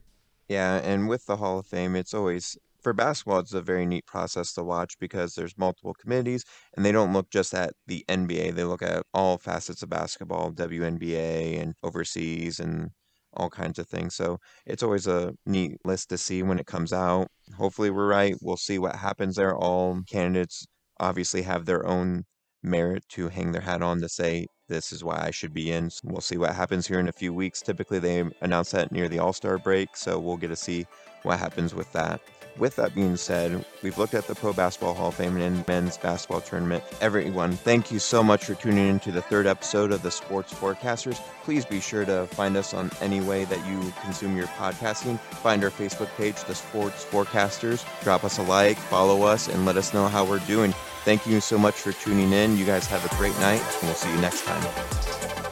Yeah, 0.49 0.77
and 0.77 1.09
with 1.09 1.27
the 1.27 1.37
Hall 1.37 1.59
of 1.59 1.67
Fame, 1.67 1.97
it's 1.97 2.13
always 2.15 2.57
for 2.85 2.93
basketball, 2.93 3.39
it's 3.41 3.55
a 3.55 3.63
very 3.63 3.87
neat 3.87 4.07
process 4.07 4.53
to 4.53 4.63
watch 4.63 4.99
because 5.01 5.35
there's 5.35 5.57
multiple 5.57 5.95
committees 5.95 6.45
and 6.77 6.85
they 6.85 6.93
don't 6.93 7.15
look 7.15 7.31
just 7.31 7.55
at 7.55 7.73
the 7.87 8.05
NBA. 8.09 8.55
They 8.55 8.65
look 8.65 8.83
at 8.83 9.05
all 9.15 9.39
facets 9.39 9.83
of 9.83 9.89
basketball, 9.89 10.53
WNBA 10.53 11.61
and 11.61 11.75
overseas 11.83 12.61
and 12.61 12.91
all 13.33 13.49
kinds 13.49 13.79
of 13.79 13.89
things. 13.89 14.15
So 14.15 14.39
it's 14.67 14.83
always 14.83 15.07
a 15.07 15.33
neat 15.47 15.79
list 15.85 16.11
to 16.11 16.19
see 16.19 16.43
when 16.43 16.59
it 16.59 16.67
comes 16.67 16.93
out. 16.93 17.29
Hopefully, 17.57 17.91
we're 17.91 18.07
right. 18.07 18.37
We'll 18.43 18.59
see 18.59 18.79
what 18.79 18.97
happens 18.97 19.37
there. 19.37 19.57
All 19.57 20.03
candidates 20.09 20.67
obviously 21.01 21.43
have 21.43 21.65
their 21.65 21.87
own 21.87 22.25
merit 22.65 23.05
to 23.11 23.29
hang 23.29 23.53
their 23.53 23.63
hat 23.63 23.83
on 23.83 24.01
to 24.01 24.09
say, 24.09 24.47
this 24.69 24.93
is 24.93 25.05
why 25.05 25.23
I 25.23 25.31
should 25.31 25.53
be 25.53 25.71
in. 25.71 25.91
So 25.91 26.01
we'll 26.05 26.21
see 26.21 26.39
what 26.39 26.55
happens 26.55 26.87
here 26.87 26.99
in 26.99 27.09
a 27.09 27.13
few 27.13 27.33
weeks. 27.33 27.61
Typically, 27.61 27.99
they 27.99 28.25
announce 28.41 28.71
that 28.71 28.91
near 28.91 29.09
the 29.09 29.19
All 29.19 29.33
Star 29.33 29.59
break. 29.59 29.97
So 29.97 30.19
we'll 30.19 30.39
get 30.39 30.49
to 30.49 30.57
see 30.57 30.87
what 31.23 31.39
happens 31.39 31.75
with 31.75 31.93
that. 31.93 32.21
With 32.57 32.77
that 32.77 32.95
being 32.95 33.17
said, 33.17 33.65
we've 33.83 33.99
looked 33.99 34.15
at 34.15 34.29
the 34.29 34.35
Pro 34.35 34.53
Basketball 34.53 34.95
Hall 34.95 35.09
of 35.09 35.17
Fame 35.17 35.37
and 35.39 35.67
men's 35.67 35.99
basketball 35.99 36.41
tournament. 36.41 36.85
Everyone, 37.01 37.51
thank 37.51 37.91
you 37.91 37.99
so 37.99 38.23
much 38.23 38.45
for 38.45 38.55
tuning 38.55 38.89
in 38.91 39.01
to 39.01 39.11
the 39.11 39.23
third 39.23 39.49
episode 39.49 39.91
of 39.91 40.03
the 40.03 40.11
Sports 40.11 40.55
Forecasters. 40.55 41.21
Please 41.43 41.65
be 41.65 41.81
sure 41.81 42.05
to 42.05 42.29
find 42.29 42.57
us 42.57 42.73
on 42.73 42.93
any 43.01 43.21
way 43.21 43.45
that 43.47 43.67
you 43.67 43.93
consume 44.03 44.37
your 44.37 44.47
podcasting. 44.47 45.19
Find 45.19 45.65
our 45.65 45.71
Facebook 45.71 46.15
page, 46.17 46.45
The 46.45 46.55
Sports 46.55 47.05
Forecasters. 47.05 47.85
Drop 48.05 48.23
us 48.23 48.39
a 48.39 48.43
like, 48.43 48.77
follow 48.77 49.25
us, 49.25 49.49
and 49.49 49.67
let 49.67 49.77
us 49.77 49.93
know 49.93 50.07
how 50.07 50.25
we're 50.25 50.39
doing. 50.41 50.73
Thank 51.05 51.27
you 51.27 51.41
so 51.41 51.59
much 51.59 51.75
for 51.75 51.93
tuning 51.93 52.33
in. 52.33 52.57
You 52.57 52.65
guys 52.65 52.87
have 52.87 53.05
a 53.05 53.15
great 53.17 53.39
night, 53.39 53.61
and 53.61 53.83
we'll 53.83 53.95
see 53.95 54.11
you 54.11 54.21
next 54.23 54.45
time. 54.45 55.44